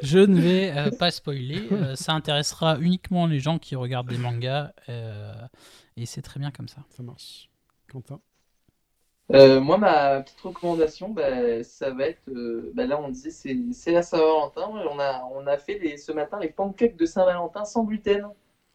[0.03, 4.17] Je ne vais euh, pas spoiler, euh, ça intéressera uniquement les gens qui regardent des
[4.19, 5.33] mangas euh,
[5.97, 6.83] et c'est très bien comme ça.
[6.95, 7.49] Ça marche.
[7.91, 8.19] Quentin.
[9.33, 12.21] Euh, moi, ma petite recommandation, bah, ça va être.
[12.29, 14.69] euh, bah, là, on disait, c'est c'est la Saint-Valentin.
[14.91, 18.27] On a, on a fait les, ce matin les pancakes de Saint-Valentin sans gluten.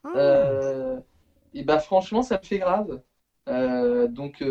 [0.02, 0.08] Ah.
[0.16, 1.00] Euh,
[1.54, 3.00] et bah, franchement, ça me fait grave.
[3.48, 4.44] Euh, donc,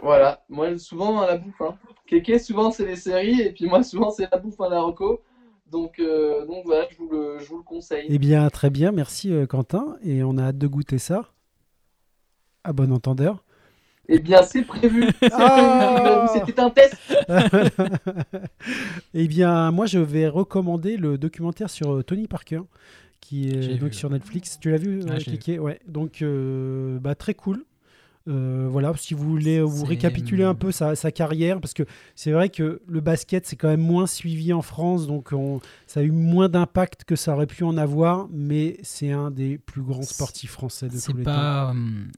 [0.00, 0.44] voilà.
[0.48, 1.60] Moi, souvent, dans la bouffe.
[1.60, 1.78] Hein.
[2.06, 3.40] Kéké, souvent, c'est les séries.
[3.40, 5.22] Et puis, moi, souvent, c'est la bouffe à la reco.
[5.70, 8.06] Donc, donc voilà, je vous le, je vous le conseille.
[8.08, 9.96] Eh bien, très bien, merci Quentin.
[10.02, 11.32] Et on a hâte de goûter ça.
[12.64, 13.44] À bon entendeur.
[14.08, 15.08] Eh bien, c'est prévu.
[15.32, 16.26] Ah.
[16.32, 16.96] C'était un test.
[19.14, 22.60] eh bien, moi, je vais recommander le documentaire sur euh, Tony Parker,
[23.20, 23.94] qui est donc vu.
[23.94, 24.58] sur Netflix.
[24.60, 25.80] Tu l'as vu, Ah, euh, je l'ai Kéké Ouais.
[25.88, 27.64] Donc, euh, bah, très cool.
[28.28, 31.84] Euh, voilà, si vous voulez vous récapituler un peu sa, sa carrière, parce que
[32.16, 36.00] c'est vrai que le basket, c'est quand même moins suivi en France, donc on- ça
[36.00, 39.82] a eu moins d'impact que ça aurait pu en avoir, mais c'est un des plus
[39.82, 41.30] grands sportifs français de tous les temps.
[41.30, 41.72] pas,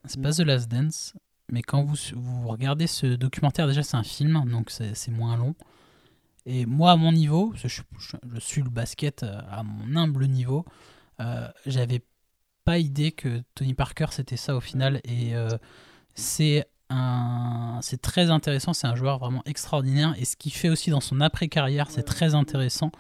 [0.07, 1.13] c'est pas The Last Dance,
[1.51, 5.55] mais quand vous, vous regardez ce documentaire, déjà c'est un film, donc c'est moins long.
[6.47, 7.69] Et moi, à mon niveau, je
[8.39, 10.65] suis le basket euh, à mon humble niveau,
[11.21, 12.03] euh, j'avais
[12.65, 15.01] pas idée que Tony Parker c'était ça au final.
[15.05, 15.49] Et euh,
[16.15, 18.73] c'est un, c'est très intéressant.
[18.73, 20.15] C'est un joueur vraiment extraordinaire.
[20.19, 22.91] Et ce qu'il fait aussi dans son après carrière, c'est très intéressant.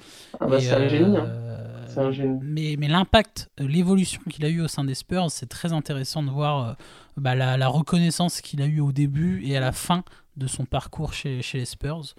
[0.41, 1.17] Ah bah, c'est un génie.
[1.17, 1.25] hein.
[1.27, 2.39] euh, un génie.
[2.43, 6.23] mais, mais l'impact, euh, l'évolution qu'il a eu au sein des Spurs, c'est très intéressant
[6.23, 6.73] de voir euh,
[7.17, 10.05] bah, la, la reconnaissance qu'il a eu au début et à la fin
[10.37, 12.15] de son parcours chez, chez les Spurs.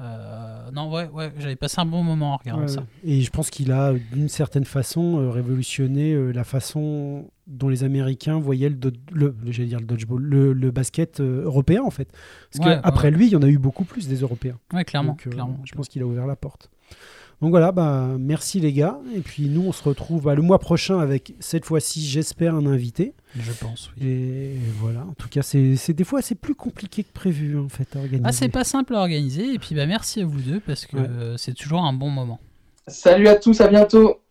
[0.00, 2.84] Euh, non, ouais, ouais, j'avais passé un bon moment en regardant ça.
[3.04, 7.84] Et je pense qu'il a, d'une certaine façon, euh, révolutionné euh, la façon dont les
[7.84, 12.08] Américains voyaient le, do- le, dire le dodgeball, le, le basket européen en fait.
[12.52, 13.16] Parce Ouais, qu'après ouais.
[13.16, 14.58] lui, il y en a eu beaucoup plus des Européens.
[14.72, 15.10] Ouais, clairement.
[15.12, 15.60] Donc, clairement.
[15.64, 16.70] je pense qu'il a ouvert la porte.
[17.42, 18.98] Donc voilà, bah, merci les gars.
[19.14, 22.64] Et puis nous, on se retrouve bah, le mois prochain avec cette fois-ci, j'espère, un
[22.66, 23.12] invité.
[23.36, 24.06] Je pense, oui.
[24.06, 27.68] Et voilà, en tout cas, c'est c'est- des fois c'est plus compliqué que prévu en
[27.68, 28.22] fait à organiser.
[28.24, 29.52] Ah, c'est pas simple à organiser.
[29.54, 31.06] Et puis, bah, merci à vous deux parce que Ouais.
[31.10, 32.38] euh, c'est toujours un bon moment.
[32.86, 34.21] Salut à tous, à bientôt.